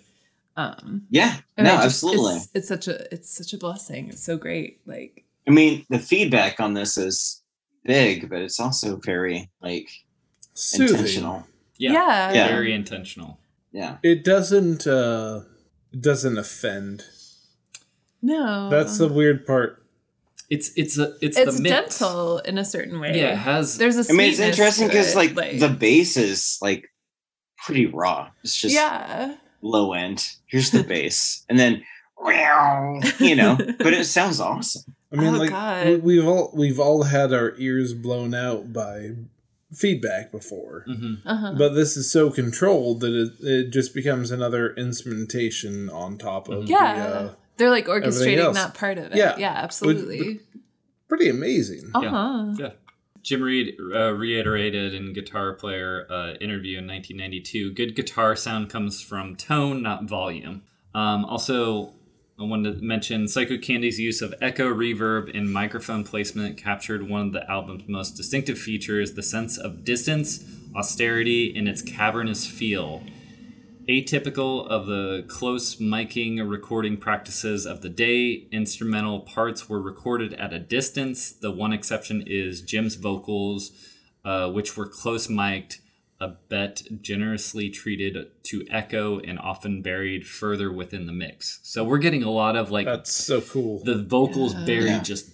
Um 0.56 1.04
yeah, 1.10 1.38
no, 1.58 1.64
just- 1.64 1.86
absolutely. 1.86 2.36
It's, 2.36 2.50
it's 2.54 2.68
such 2.68 2.88
a 2.88 3.14
it's 3.14 3.30
such 3.36 3.54
a 3.54 3.58
blessing. 3.58 4.10
It's 4.10 4.24
so 4.24 4.38
great. 4.38 4.82
Like 4.86 5.26
I 5.48 5.52
mean, 5.52 5.86
the 5.90 6.00
feedback 6.00 6.60
on 6.60 6.74
this 6.76 6.96
is 6.98 7.42
big, 7.84 8.30
but 8.30 8.40
it's 8.42 8.60
also 8.60 8.98
very 8.98 9.50
like 9.62 9.90
Soothing. 10.54 10.96
intentional. 10.96 11.48
Yeah, 11.78 11.92
Yeah. 11.94 12.34
Yeah. 12.34 12.48
very 12.50 12.74
intentional. 12.74 13.40
Yeah. 13.72 13.98
It 14.04 14.24
doesn't 14.24 14.86
uh 14.86 15.42
it 15.92 16.02
doesn't 16.02 16.38
offend. 16.38 17.04
no, 18.22 18.70
That's 18.70 18.98
the 19.00 19.08
weird 19.08 19.46
part. 19.46 19.84
It's 20.50 20.72
it's 20.76 20.98
a 20.98 21.16
it's, 21.22 21.38
it's 21.38 21.58
the 21.58 21.62
mix. 21.62 22.00
gentle 22.00 22.40
in 22.40 22.58
a 22.58 22.66
certain 22.66 23.00
way. 23.00 23.20
Yeah, 23.20 23.34
it 23.34 23.38
has 23.38 23.78
There's 23.78 23.98
a 23.98 24.12
I 24.12 24.16
mean, 24.16 24.32
it's 24.32 24.40
interesting 24.40 24.88
because 24.88 25.16
it, 25.16 25.36
like, 25.36 25.60
the 25.60 25.70
bass 25.70 26.18
is 26.18 26.58
like 26.62 26.90
pretty 27.58 27.86
raw. 27.86 28.30
It's 28.44 28.60
just 28.60 28.74
yeah, 28.74 29.36
low 29.62 29.94
end. 29.94 30.28
Here's 30.48 30.72
the 30.72 30.84
bass, 30.96 31.46
and 31.50 31.60
then 31.60 31.84
you 33.20 33.36
know, 33.36 33.58
but 33.58 33.94
it 33.94 34.06
sounds 34.06 34.40
awesome. 34.40 34.96
I 35.12 35.16
mean, 35.16 35.36
Oh, 35.36 35.38
like 35.38 35.50
God. 35.50 35.88
we, 35.88 35.96
we've 35.98 36.28
all 36.28 36.52
we've 36.54 36.80
all 36.80 37.04
had 37.04 37.34
our 37.34 37.54
ears 37.58 37.94
blown 37.94 38.34
out 38.34 38.74
by 38.74 39.12
feedback 39.72 40.32
before, 40.32 40.84
hmm 40.88 41.16
uh-huh. 41.26 41.54
but 41.58 41.70
this 41.70 41.96
is 41.96 42.12
so 42.12 42.30
controlled 42.30 43.02
that 43.02 43.14
it, 43.14 43.32
it 43.42 43.70
just 43.70 43.94
becomes 43.94 44.32
another 44.32 44.74
instrumentation 44.76 45.90
on 45.90 46.18
top 46.18 46.50
of 46.50 46.68
yeah. 46.68 46.96
the, 46.96 47.16
uh, 47.16 47.34
They're 47.60 47.70
like 47.70 47.86
orchestrating 47.86 48.54
that 48.54 48.74
part 48.74 48.98
of 48.98 49.12
it. 49.12 49.16
Yeah. 49.16 49.36
Yeah, 49.38 49.52
absolutely. 49.52 50.40
pretty 51.08 51.30
amazing. 51.30 51.92
Uh 51.94 52.02
huh. 52.10 52.54
Yeah. 52.58 52.70
Jim 53.22 53.44
Reid 53.44 53.76
uh, 53.94 54.14
reiterated 54.14 54.94
in 54.94 55.14
Guitar 55.14 55.54
Player 55.54 56.08
uh, 56.10 56.34
interview 56.40 56.78
in 56.80 56.88
1992 56.88 57.74
good 57.74 57.96
guitar 57.96 58.36
sound 58.36 58.70
comes 58.70 59.02
from 59.02 59.36
tone, 59.36 59.82
not 59.82 60.06
volume. 60.06 60.64
Um, 60.96 61.26
also, 61.26 61.94
I 62.40 62.44
wanted 62.44 62.80
to 62.80 62.84
mention 62.84 63.26
Psychocandy's 63.26 64.00
use 64.00 64.22
of 64.22 64.34
echo, 64.42 64.74
reverb, 64.74 65.38
and 65.38 65.52
microphone 65.52 66.06
placement 66.06 66.58
captured 66.58 67.08
one 67.10 67.28
of 67.28 67.34
the 67.34 67.50
album's 67.52 67.84
most 67.90 68.12
distinctive 68.12 68.58
features 68.58 69.14
the 69.14 69.22
sense 69.24 69.58
of 69.58 69.84
distance, 69.84 70.46
austerity, 70.74 71.54
and 71.56 71.68
its 71.68 71.82
cavernous 71.82 72.48
feel. 72.48 73.04
Atypical 73.90 74.68
of 74.68 74.86
the 74.86 75.26
close 75.28 75.78
miking 75.78 76.48
recording 76.48 76.96
practices 76.96 77.66
of 77.66 77.82
the 77.82 77.90
day, 77.90 78.48
instrumental 78.52 79.22
parts 79.22 79.68
were 79.68 79.82
recorded 79.82 80.32
at 80.36 80.54
a 80.54 80.60
distance. 80.60 81.32
The 81.32 81.50
one 81.50 81.74
exception 81.74 82.24
is 82.28 82.62
Jim's 82.62 82.94
vocals, 82.94 83.72
uh, 84.24 84.52
which 84.52 84.78
were 84.78 84.86
close 84.88 85.28
mic'd, 85.28 85.80
a 86.22 86.28
bet 86.50 86.84
generously 87.02 87.70
treated 87.72 88.28
to 88.44 88.64
echo 88.70 89.20
and 89.22 89.40
often 89.40 89.82
buried 89.82 90.28
further 90.28 90.72
within 90.72 91.08
the 91.08 91.14
mix. 91.14 91.60
So 91.64 91.84
we're 91.84 91.98
getting 91.98 92.22
a 92.22 92.30
lot 92.30 92.56
of 92.56 92.70
like 92.70 92.86
That's 92.86 93.12
so 93.12 93.42
cool. 93.42 93.84
the 93.86 94.04
vocals 94.04 94.54
Yeah. 94.54 94.66
buried 94.66 94.86
Yeah. 94.86 95.02
just 95.02 95.32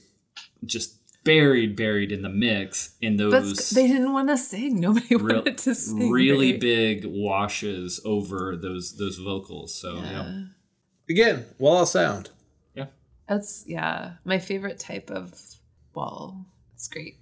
just 0.64 0.95
buried 1.26 1.76
buried 1.76 2.12
in 2.14 2.22
the 2.22 2.30
mix 2.30 2.96
in 3.02 3.18
But 3.18 3.32
those 3.32 3.70
they 3.72 3.88
didn't 3.88 4.14
want 4.14 4.30
to 4.30 4.38
sing. 4.38 4.80
Nobody 4.80 5.16
real- 5.18 5.38
wanted 5.40 5.58
to 5.60 5.76
sing. 5.76 6.10
really 6.10 6.52
right? 6.54 6.62
big 6.62 7.06
washes 7.06 8.00
over 8.06 8.56
those 8.56 8.96
those 8.98 9.18
vocals. 9.18 9.76
So 9.76 9.96
yeah. 9.98 10.12
Yeah. 10.12 10.42
Again, 11.10 11.46
wall 11.60 11.86
sound. 11.86 12.30
Yeah. 12.76 12.86
That's 13.28 13.66
yeah, 13.68 14.14
my 14.24 14.40
favorite 14.40 14.80
type 14.80 15.12
of 15.12 15.40
wall. 15.94 16.46
It's 16.74 16.88
great. 16.88 17.18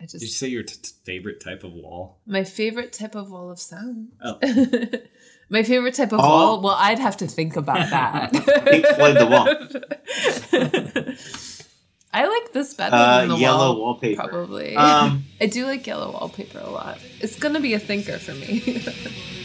I 0.00 0.02
just. 0.04 0.14
Did 0.14 0.22
you 0.22 0.28
say 0.28 0.48
your 0.48 0.62
t- 0.64 0.74
t- 0.82 0.90
favorite 1.04 1.40
type 1.40 1.62
of 1.62 1.72
wall? 1.72 2.18
my 2.26 2.42
favorite 2.44 2.92
type 2.92 3.14
of 3.14 3.30
wall 3.30 3.50
of 3.50 3.60
sound. 3.60 4.08
Oh. 4.22 4.38
my 5.48 5.62
favorite 5.62 5.94
type 5.94 6.12
of 6.12 6.18
Oh. 6.20 6.28
wall. 6.28 6.60
Well, 6.62 6.76
I'd 6.78 6.98
have 6.98 7.16
to 7.18 7.26
think 7.28 7.54
about 7.56 7.88
that. 7.90 8.32
Pink 8.32 8.86
Floyd 8.86 9.16
The 9.18 9.26
Wall. 9.26 11.14
I 12.14 12.26
like 12.26 12.52
this 12.52 12.74
better 12.74 12.94
Uh, 12.94 13.20
than 13.20 13.28
the 13.30 13.36
yellow 13.38 13.72
wall. 13.72 13.80
wallpaper. 13.94 14.28
Probably. 14.28 14.76
Um, 14.76 15.24
I 15.40 15.46
do 15.46 15.64
like 15.66 15.86
yellow 15.86 16.12
wallpaper 16.12 16.58
a 16.58 16.68
lot. 16.70 16.98
It's 17.20 17.36
gonna 17.38 17.60
be 17.60 17.72
a 17.74 17.78
thinker 17.78 18.18
for 18.18 18.34
me. 18.34 18.62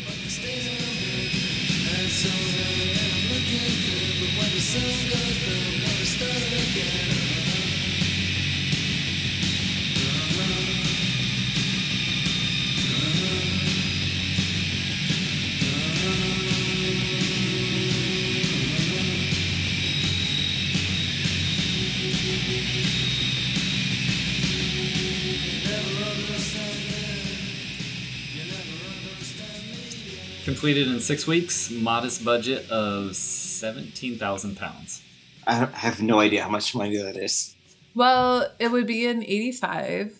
Completed 30.48 30.88
in 30.88 31.02
six 31.02 31.28
weeks, 31.28 31.70
modest 31.72 32.24
budget 32.24 32.72
of 32.72 33.14
seventeen 33.18 34.18
thousand 34.18 34.56
pounds. 34.56 35.04
I 35.46 35.56
have 35.66 36.02
no 36.02 36.22
idea 36.22 36.42
how 36.42 36.48
much 36.50 36.74
money 36.74 36.96
that 36.96 37.18
is. 37.18 37.54
well, 37.94 38.48
it 38.58 38.72
would 38.72 38.88
be 38.88 39.06
in 39.06 39.24
'85, 39.24 40.18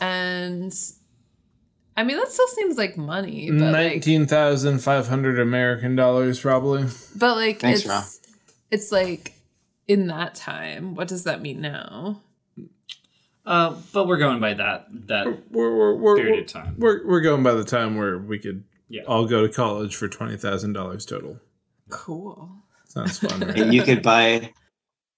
and 0.00 0.72
I 1.96 2.04
mean 2.04 2.18
that 2.18 2.28
still 2.30 2.46
seems 2.46 2.78
like 2.78 2.96
money, 2.96 3.50
but 3.50 3.72
like, 3.72 3.92
Nineteen 3.94 4.26
thousand 4.26 4.78
five 4.78 5.08
hundred 5.08 5.40
American 5.40 5.96
dollars, 5.96 6.38
probably. 6.38 6.84
but 7.16 7.34
like 7.34 7.58
Thanks, 7.58 7.80
it's 7.80 7.88
Rob. 7.88 8.04
it's 8.70 8.92
like 8.92 9.32
in 9.88 10.06
that 10.06 10.36
time. 10.36 10.94
What 10.94 11.08
does 11.08 11.24
that 11.24 11.42
mean 11.42 11.60
now? 11.60 12.22
Uh, 13.44 13.74
but 13.92 14.06
we're 14.06 14.18
going 14.18 14.38
by 14.38 14.54
that 14.54 14.86
that 15.08 15.26
We're 15.50 15.74
we're 15.76 15.94
we're, 15.96 16.16
period 16.16 16.34
we're, 16.36 16.40
of 16.42 16.46
time. 16.46 16.74
we're, 16.78 17.04
we're 17.08 17.20
going 17.22 17.42
by 17.42 17.54
the 17.54 17.64
time 17.64 17.96
where 17.96 18.18
we 18.18 18.38
could 18.38 18.62
Yeah. 18.88 19.02
all 19.06 19.26
go 19.26 19.46
to 19.46 19.52
college 19.52 19.94
for 19.96 20.08
twenty 20.08 20.36
thousand 20.36 20.72
dollars 20.72 21.04
total. 21.06 21.38
Cool. 21.90 22.50
Sounds 22.86 23.18
fun, 23.18 23.40
right? 23.46 23.58
And 23.58 23.74
you 23.74 23.82
could 23.82 24.02
buy 24.02 24.52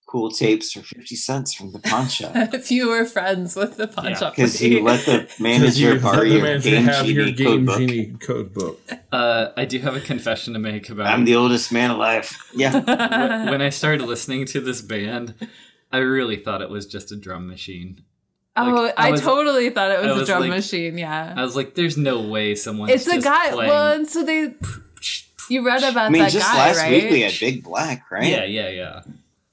cool 0.07 0.29
tapes 0.29 0.73
for 0.73 0.81
50 0.83 1.15
cents 1.15 1.55
from 1.55 1.71
the 1.71 1.79
pawn 1.79 2.09
shop. 2.17 2.33
if 2.53 2.69
you 2.73 2.89
were 2.89 3.05
friends 3.05 3.55
with 3.55 3.77
the 3.77 3.87
pawn 3.87 4.07
Yeah, 4.07 4.17
shop 4.17 4.35
Because 4.35 4.61
lady. 4.61 4.75
you 4.75 4.83
let 4.85 5.07
the 5.07 5.19
Because 5.19 5.39
manager 5.41 5.95
you 5.95 6.01
borrow 6.01 6.19
let 6.23 6.27
your 6.29 6.59
Game 6.59 6.85
have 6.85 7.09
your 7.09 7.31
Game 7.31 7.47
code 7.47 7.67
book. 7.67 7.79
Genie 7.79 8.07
code 8.21 8.53
book. 8.53 8.81
Uh, 9.13 9.51
I 9.57 9.65
do 9.67 9.79
have 9.79 9.95
a 9.95 10.01
confession 10.01 10.53
to 10.55 10.59
make 10.59 10.91
about 10.91 11.07
I'm 11.07 11.25
the 11.27 11.37
oldest 11.37 11.71
man 11.71 11.91
alive. 11.91 12.29
Yeah. 12.57 13.51
When 13.51 13.63
I 13.63 13.69
started 13.69 14.05
listening 14.05 14.47
to 14.47 14.61
this 14.61 14.83
band, 14.83 15.35
I 15.93 15.99
really 15.99 16.37
thought 16.37 16.61
it 16.61 16.71
was 16.71 16.87
just 16.87 17.13
a 17.13 17.17
drum 17.17 17.47
machine. 17.47 18.03
Oh, 18.57 18.87
I 18.97 19.09
I, 19.09 19.11
was- 19.13 19.21
totally 19.21 19.71
thought 19.71 19.91
it 19.91 20.01
was, 20.01 20.13
was 20.13 20.23
a 20.23 20.27
drum 20.27 20.41
like- 20.43 20.51
machine. 20.51 20.99
Yeah, 20.99 21.35
I 21.37 21.43
was 21.43 21.55
like, 21.57 21.75
"There's 21.75 21.97
no 21.97 22.21
way 22.23 22.55
someone's 22.55 22.93
it's 22.93 23.07
a 23.07 23.21
guy. 23.21 23.51
Playing. 23.53 23.71
Well, 23.71 23.93
and 23.95 24.09
so 24.09 24.25
they. 24.25 24.55
You 25.49 25.67
read 25.67 25.83
about 25.83 26.07
I 26.07 26.09
mean, 26.11 26.23
that 26.23 26.31
just 26.31 26.47
guy, 26.47 26.59
last 26.69 26.79
right? 26.79 26.91
week 27.03 27.11
we 27.11 27.21
had 27.23 27.33
Big 27.41 27.65
Black, 27.65 28.09
right? 28.11 28.25
Yeah, 28.29 28.45
yeah, 28.45 28.69
yeah. 28.69 29.01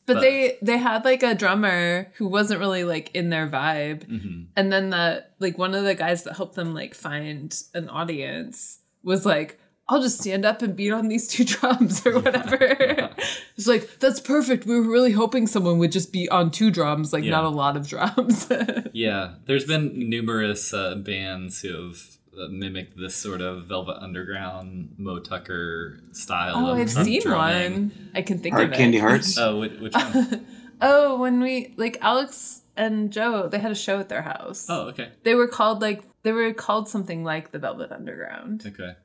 but, 0.05 0.13
but- 0.15 0.21
they 0.21 0.57
they 0.61 0.77
had 0.77 1.03
like 1.05 1.23
a 1.23 1.33
drummer 1.33 2.11
who 2.17 2.27
wasn't 2.27 2.59
really 2.59 2.83
like 2.83 3.09
in 3.15 3.29
their 3.29 3.47
vibe, 3.47 4.03
hmm 4.05 4.43
and 4.55 4.71
then 4.71 4.89
the 4.91 5.25
like 5.39 5.57
one 5.57 5.73
of 5.75 5.83
the 5.83 5.95
guys 5.95 6.23
that 6.23 6.35
helped 6.35 6.55
them 6.55 6.73
like 6.75 6.93
find 6.93 7.55
an 7.73 7.89
audience 7.89 8.79
was 9.03 9.25
like. 9.25 9.59
I'll 9.89 10.01
just 10.01 10.19
stand 10.19 10.43
up 10.45 10.61
and 10.61 10.75
beat 10.75 10.91
on 10.91 11.07
these 11.07 11.27
two 11.29 11.45
drums 11.53 12.05
or 12.05 12.19
whatever. 12.19 12.57
it's 13.57 13.67
like, 13.67 13.99
that's 13.99 14.19
perfect. 14.19 14.65
We 14.65 14.75
were 14.75 14.81
really 14.89 15.13
hoping 15.13 15.47
someone 15.47 15.77
would 15.79 15.91
just 15.93 16.11
be 16.11 16.27
on 16.29 16.51
two 16.51 16.71
drums, 16.71 17.13
like 17.13 17.23
Yeah. 17.23 17.31
not 17.31 17.45
a 17.45 17.49
lot 17.49 17.77
of 17.77 17.87
drums. 17.87 18.47
Yeah, 18.93 19.35
there's 19.45 19.65
been 19.65 20.09
numerous 20.09 20.73
uh, 20.73 20.95
bands 20.95 21.61
who 21.61 21.87
have 21.89 22.01
uh, 22.37 22.47
mimicked 22.49 22.97
this 22.97 23.15
sort 23.15 23.41
of 23.41 23.65
Velvet 23.67 23.97
Underground, 24.01 24.95
Moe 24.97 25.19
Tucker 25.19 25.99
style. 26.11 26.55
Oh, 26.57 26.71
of, 26.71 26.77
I've 26.79 26.97
of 26.97 27.05
seen 27.05 27.21
drumming. 27.21 27.71
one. 27.73 28.09
I 28.15 28.21
can 28.23 28.39
think 28.39 28.55
Hard 28.55 28.67
of 28.67 28.73
it. 28.73 28.77
Candy 28.77 28.97
Hearts. 28.97 29.37
Oh, 29.37 29.59
which, 29.59 29.73
which 29.79 29.93
one? 29.93 30.45
oh, 30.81 31.17
when 31.19 31.39
we 31.41 31.73
like 31.77 31.97
Alex 32.01 32.61
and 32.75 33.11
Joe, 33.11 33.47
they 33.47 33.59
had 33.59 33.71
a 33.71 33.75
show 33.75 33.99
at 33.99 34.09
their 34.09 34.21
house. 34.23 34.65
oh, 34.69 34.87
okay, 34.89 35.11
They 35.23 35.35
were 35.35 35.47
called 35.47 35.81
like 35.81 36.03
they 36.23 36.31
were 36.31 36.51
called 36.53 36.89
something 36.89 37.23
like 37.23 37.51
the 37.51 37.59
Velvet 37.59 37.91
Underground, 37.91 38.63
okay. 38.67 38.95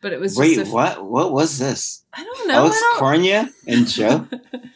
But 0.00 0.12
it 0.12 0.20
was 0.20 0.36
Wait, 0.36 0.56
just 0.56 0.72
what? 0.72 1.04
What 1.04 1.32
was 1.32 1.58
this? 1.58 2.04
I 2.12 2.24
don't 2.24 2.48
know. 2.48 2.54
Alex 2.54 2.76
I 2.76 2.98
don't, 2.98 3.02
Cornia 3.02 3.52
and 3.66 3.86
Joe? 3.86 4.26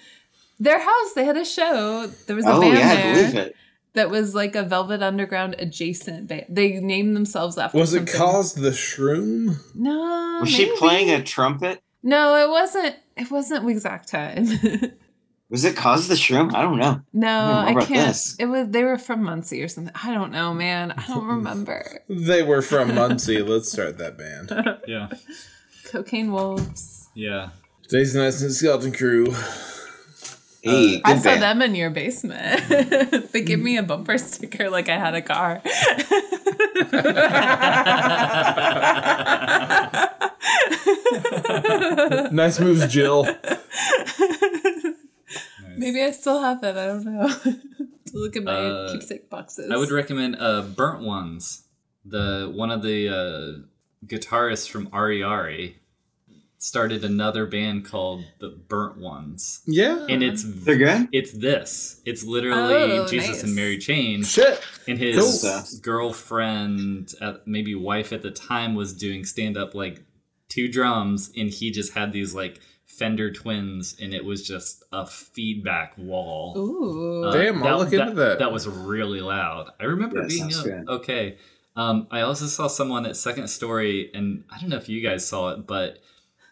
their 0.61 0.81
house, 0.81 1.13
they 1.15 1.25
had 1.25 1.37
a 1.37 1.45
show. 1.45 2.07
There 2.27 2.37
was 2.37 2.47
a 2.47 2.53
oh, 2.53 2.61
band 2.61 2.79
yeah, 2.79 2.89
I 2.89 2.97
there 2.97 3.15
believe 3.15 3.35
it. 3.35 3.57
that 3.95 4.11
was 4.11 4.35
like 4.35 4.55
a 4.55 4.63
Velvet 4.63 5.03
Underground 5.03 5.57
adjacent 5.59 6.29
band. 6.29 6.47
They 6.49 6.81
named 6.81 7.17
themselves 7.17 7.59
after. 7.59 7.79
Was 7.79 7.95
it 7.95 8.09
something. 8.09 8.15
caused 8.15 8.59
the 8.59 8.71
shroom? 8.71 9.57
No. 9.75 10.39
Was 10.41 10.51
she 10.51 10.75
playing 10.77 11.11
a 11.11 11.23
trumpet? 11.23 11.83
No, 12.03 12.37
it 12.37 12.51
wasn't. 12.51 12.97
It 13.17 13.31
wasn't 13.31 13.69
exact 13.69 14.09
time. 14.09 14.47
Was 15.55 15.65
it 15.65 15.77
Cause 15.77 16.09
the 16.09 16.17
Shroom? 16.17 16.53
I 16.53 16.63
don't 16.63 16.81
know. 16.81 17.01
no, 17.13 17.71
more 17.71 17.81
I 17.81 17.85
can't. 17.85 18.09
this. 18.09 18.35
It 18.41 18.47
was. 18.47 18.71
They 18.71 18.83
were 18.83 18.99
from 18.99 19.23
Muncie 19.23 19.63
or 19.63 19.69
something. 19.69 19.95
I 20.03 20.13
don't 20.13 20.33
know, 20.33 20.53
man. 20.53 20.91
I 20.91 21.07
don't 21.07 21.27
remember. 21.27 22.01
They 22.09 22.43
were 22.43 22.61
from 22.61 22.93
Muncie. 22.97 23.41
Let's 23.41 23.71
start 23.71 23.99
that 23.99 24.19
band. 24.19 24.51
Yeah, 24.89 25.11
Cocaine 25.85 26.33
Wolves. 26.33 27.09
yeah. 27.15 27.51
Jason 27.89 28.21
Nice 28.23 28.41
Skeleton 28.59 28.91
Crew. 28.91 29.27
Hey, 30.63 30.97
uh, 30.97 31.01
I 31.05 31.13
good 31.15 31.23
saw 31.23 31.31
band. 31.31 31.43
them 31.43 31.63
in 31.63 31.77
your 31.77 31.91
basement. 31.91 32.67
they 33.33 33.43
gave 33.43 33.61
me 33.61 33.77
a 33.77 33.85
bumper 33.85 34.19
sticker 34.19 34.71
like 34.71 34.89
I 34.89 34.99
had 34.99 35.15
a 35.15 35.23
car. 35.23 35.63
Nice 42.33 42.61
moves, 42.61 42.87
Jill. 42.93 43.27
Maybe 45.77 46.03
I 46.03 46.11
still 46.13 46.41
have 46.41 46.63
it. 46.65 46.77
I 46.77 46.87
don't 46.87 47.05
know. 47.05 47.29
Look 48.15 48.37
at 48.37 48.45
my 48.45 48.53
Uh, 48.53 48.93
keepsake 48.93 49.29
boxes. 49.29 49.71
I 49.71 49.77
would 49.77 49.91
recommend 49.91 50.37
uh, 50.39 50.63
Burnt 50.63 51.03
Ones. 51.03 51.63
The 52.05 52.51
one 52.55 52.71
of 52.71 52.83
the 52.83 53.09
uh, 53.09 54.07
guitarists 54.07 54.69
from 54.69 54.89
Ari 54.93 55.23
Ari 55.23 55.79
started 56.59 57.05
another 57.05 57.45
band 57.47 57.85
called 57.85 58.25
the 58.41 58.49
Burnt 58.49 58.97
Ones, 58.99 59.61
Yeah. 59.67 60.07
and 60.09 60.23
it's 60.23 60.43
They're 60.45 60.77
good? 60.79 61.09
it's 61.13 61.33
this. 61.33 62.01
It's 62.07 62.25
literally 62.25 62.75
Oh, 62.75 63.07
Jesus 63.07 63.29
nice. 63.29 63.43
and 63.43 63.55
Mary 63.55 63.77
Chain, 63.79 64.23
Shit. 64.23 64.61
and 64.89 64.99
his 64.99 65.41
Stuff. 65.41 65.69
girlfriend, 65.83 67.15
at, 67.21 67.47
maybe 67.47 67.75
wife 67.75 68.13
at 68.13 68.23
the 68.23 68.31
time, 68.31 68.75
was 68.75 68.93
doing 68.95 69.25
stand 69.25 69.57
up 69.59 69.75
like 69.75 70.03
two 70.49 70.69
drums, 70.69 71.31
and 71.37 71.51
he 71.51 71.71
just 71.71 71.93
had 71.93 72.13
these 72.13 72.35
like 72.35 72.61
Fender 72.87 73.33
Twins, 73.33 73.97
and 74.01 74.15
it 74.15 74.25
was 74.25 74.47
just 74.47 74.85
a 74.93 75.07
feedback 75.07 75.95
wall. 75.97 76.55
Ooh. 76.57 77.25
Uh, 77.25 77.33
Damn, 77.33 77.63
I'll 77.63 77.79
look 77.79 77.93
into 77.93 78.15
that. 78.15 78.39
That 78.39 78.53
was 78.53 78.69
really 78.69 79.21
loud. 79.21 79.71
I 79.81 79.85
remember 79.85 80.21
That 80.21 80.29
being 80.29 80.51
sounds 80.51 80.67
uh, 80.67 80.93
okay. 80.93 81.39
Um, 81.77 82.07
I 82.11 82.21
also 82.21 82.47
saw 82.47 82.69
someone 82.69 83.05
at 83.07 83.17
Second 83.17 83.49
Story, 83.49 84.11
and 84.15 84.45
I 84.51 84.61
don't 84.61 84.71
know 84.71 84.77
if 84.77 84.89
you 84.89 85.01
guys 85.01 85.27
saw 85.27 85.51
it, 85.51 85.67
but 85.67 85.99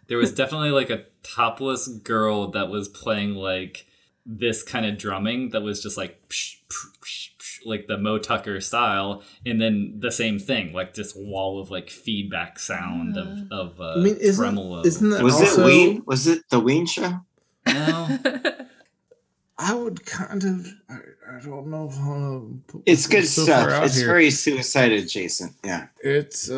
there 0.08 0.18
was 0.18 0.32
definitely 0.34 0.70
like 0.70 0.90
a 0.90 1.04
topless 1.22 1.86
girl 1.86 2.50
that 2.52 2.68
was 2.68 2.88
playing 2.88 3.34
like 3.34 3.86
this 4.26 4.62
kind 4.62 4.86
of 4.86 4.98
drumming 4.98 5.50
that 5.50 5.62
was 5.62 5.82
just 5.82 5.96
like 5.96 6.28
psh, 6.28 6.56
psh, 6.68 6.86
psh, 7.00 7.28
psh, 7.31 7.31
like 7.64 7.86
the 7.86 7.98
Moe 7.98 8.18
Tucker 8.18 8.60
style, 8.60 9.22
and 9.46 9.60
then 9.60 9.96
the 9.98 10.10
same 10.12 10.38
thing, 10.38 10.72
like 10.72 10.94
this 10.94 11.14
wall 11.16 11.60
of 11.60 11.70
like 11.70 11.90
feedback 11.90 12.58
sound 12.58 13.16
of 13.16 13.50
of 13.50 13.80
uh, 13.80 13.94
I 13.94 13.96
mean, 13.98 14.16
isn't 14.20 14.44
tremolo. 14.44 14.82
isn't 14.84 15.10
that 15.10 15.22
Was 15.22 15.34
also? 15.34 15.62
it 15.62 15.66
Ween? 15.66 16.02
Was 16.06 16.26
it 16.26 16.42
the 16.50 16.60
Ween 16.60 16.86
show? 16.86 17.20
no? 17.66 18.18
I 19.58 19.74
would 19.74 20.04
kind 20.06 20.42
of. 20.42 20.66
I, 20.90 20.96
I 21.36 21.40
don't 21.40 21.68
know 21.68 21.88
if 21.88 21.96
I 22.00 22.06
want 22.08 22.66
to. 22.68 22.72
Put 22.72 22.82
It's 22.86 23.06
good 23.06 23.18
myself 23.20 23.46
stuff. 23.46 23.84
It's 23.84 23.96
here. 23.96 24.06
very 24.06 24.30
suicide 24.30 24.90
adjacent. 24.92 25.52
Yeah. 25.64 25.86
It's 26.02 26.50
uh, 26.50 26.56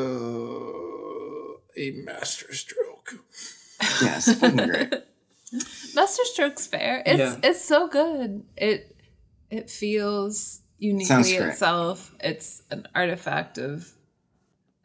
a 1.77 1.91
master 2.05 2.55
stroke. 2.55 3.15
Yeah, 4.03 4.17
it's 4.17 4.33
fucking 4.35 4.57
great. 4.57 4.95
Master 5.95 6.23
Stroke's 6.25 6.67
fair. 6.67 7.03
It's 7.07 7.19
Yeah. 7.19 7.37
it's 7.43 7.65
so 7.65 7.87
good. 7.87 8.43
It 8.57 8.97
it 9.51 9.71
feels 9.71 10.61
uniquely 10.85 11.33
itself. 11.35 12.15
It's 12.21 12.63
an 12.71 12.87
artifact 12.95 13.59
of 13.59 13.91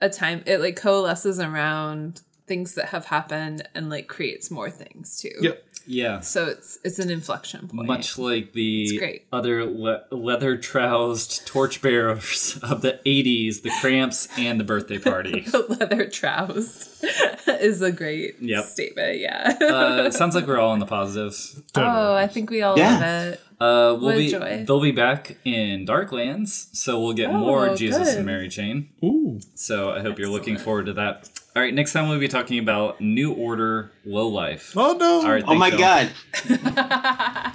a 0.02 0.10
time. 0.10 0.44
It 0.46 0.60
like 0.60 0.76
coalesces 0.76 1.40
around 1.40 2.22
things 2.48 2.74
that 2.76 2.86
have 2.90 3.06
happened 3.06 3.68
and 3.76 3.90
like 3.90 4.08
creates 4.08 4.50
more 4.50 4.70
things 4.72 5.20
too. 5.22 5.30
Yep. 5.42 5.64
yeah. 5.86 6.20
So 6.22 6.48
it's 6.48 6.80
it's 6.84 6.98
an 6.98 7.12
inflection 7.12 7.68
point. 7.68 7.88
Much 7.88 8.18
like 8.18 8.54
the 8.54 8.98
great. 8.98 9.28
other 9.32 9.66
le- 9.66 10.04
leather 10.12 10.58
troused 10.58 11.46
torchbearers 11.46 12.58
of 12.64 12.82
the 12.82 13.00
80s, 13.06 13.62
the 13.62 13.72
Cramps, 13.82 14.28
and 14.38 14.60
the 14.60 14.64
birthday 14.64 14.98
party. 14.98 15.42
The 15.52 15.60
leather 15.80 16.08
trousers 16.10 17.04
is 17.48 17.82
a 17.84 17.92
great 17.92 18.42
Yep. 18.42 18.66
statement. 18.66 19.20
Yeah. 19.20 19.56
Uh, 19.62 20.10
sounds 20.20 20.34
like 20.34 20.48
we're 20.48 20.58
all 20.60 20.72
on 20.72 20.80
the 20.80 20.86
positive. 20.88 21.36
oh, 21.76 22.16
I 22.16 22.26
think 22.28 22.50
we 22.50 22.62
all 22.64 22.78
Yeah. 22.78 22.94
love 22.94 23.34
it. 23.34 23.42
Uh, 23.60 23.92
we'll 24.00 24.00
What 24.12 24.18
be, 24.18 24.32
joy. 24.32 24.64
they'll 24.66 24.80
be 24.82 24.92
back 24.92 25.36
in 25.44 25.86
Darklands, 25.86 26.74
so 26.74 27.00
we'll 27.02 27.14
get 27.14 27.30
Oh, 27.30 27.38
more 27.38 27.76
Jesus 27.76 28.08
good. 28.08 28.18
and 28.18 28.26
Mary 28.26 28.48
Chain. 28.48 28.88
Ooh. 29.04 29.40
So 29.56 29.92
I 29.92 30.00
hope 30.00 30.18
you're 30.18 30.30
looking 30.30 30.58
forward 30.58 30.86
to 30.86 30.94
that. 30.94 31.30
All 31.56 31.62
right, 31.62 31.74
next 31.74 31.92
time 31.94 32.08
we'll 32.08 32.20
be 32.20 32.28
talking 32.30 32.60
about 32.60 33.02
New 33.02 33.34
Order 33.34 33.92
Low 34.06 34.28
Life. 34.28 34.74
Oh 34.78 34.94
no. 34.94 35.22
All 35.22 35.32
right, 35.32 35.44
Oh 35.46 35.56
my 35.56 35.68
y'all. 35.70 35.78
god. 35.80 36.12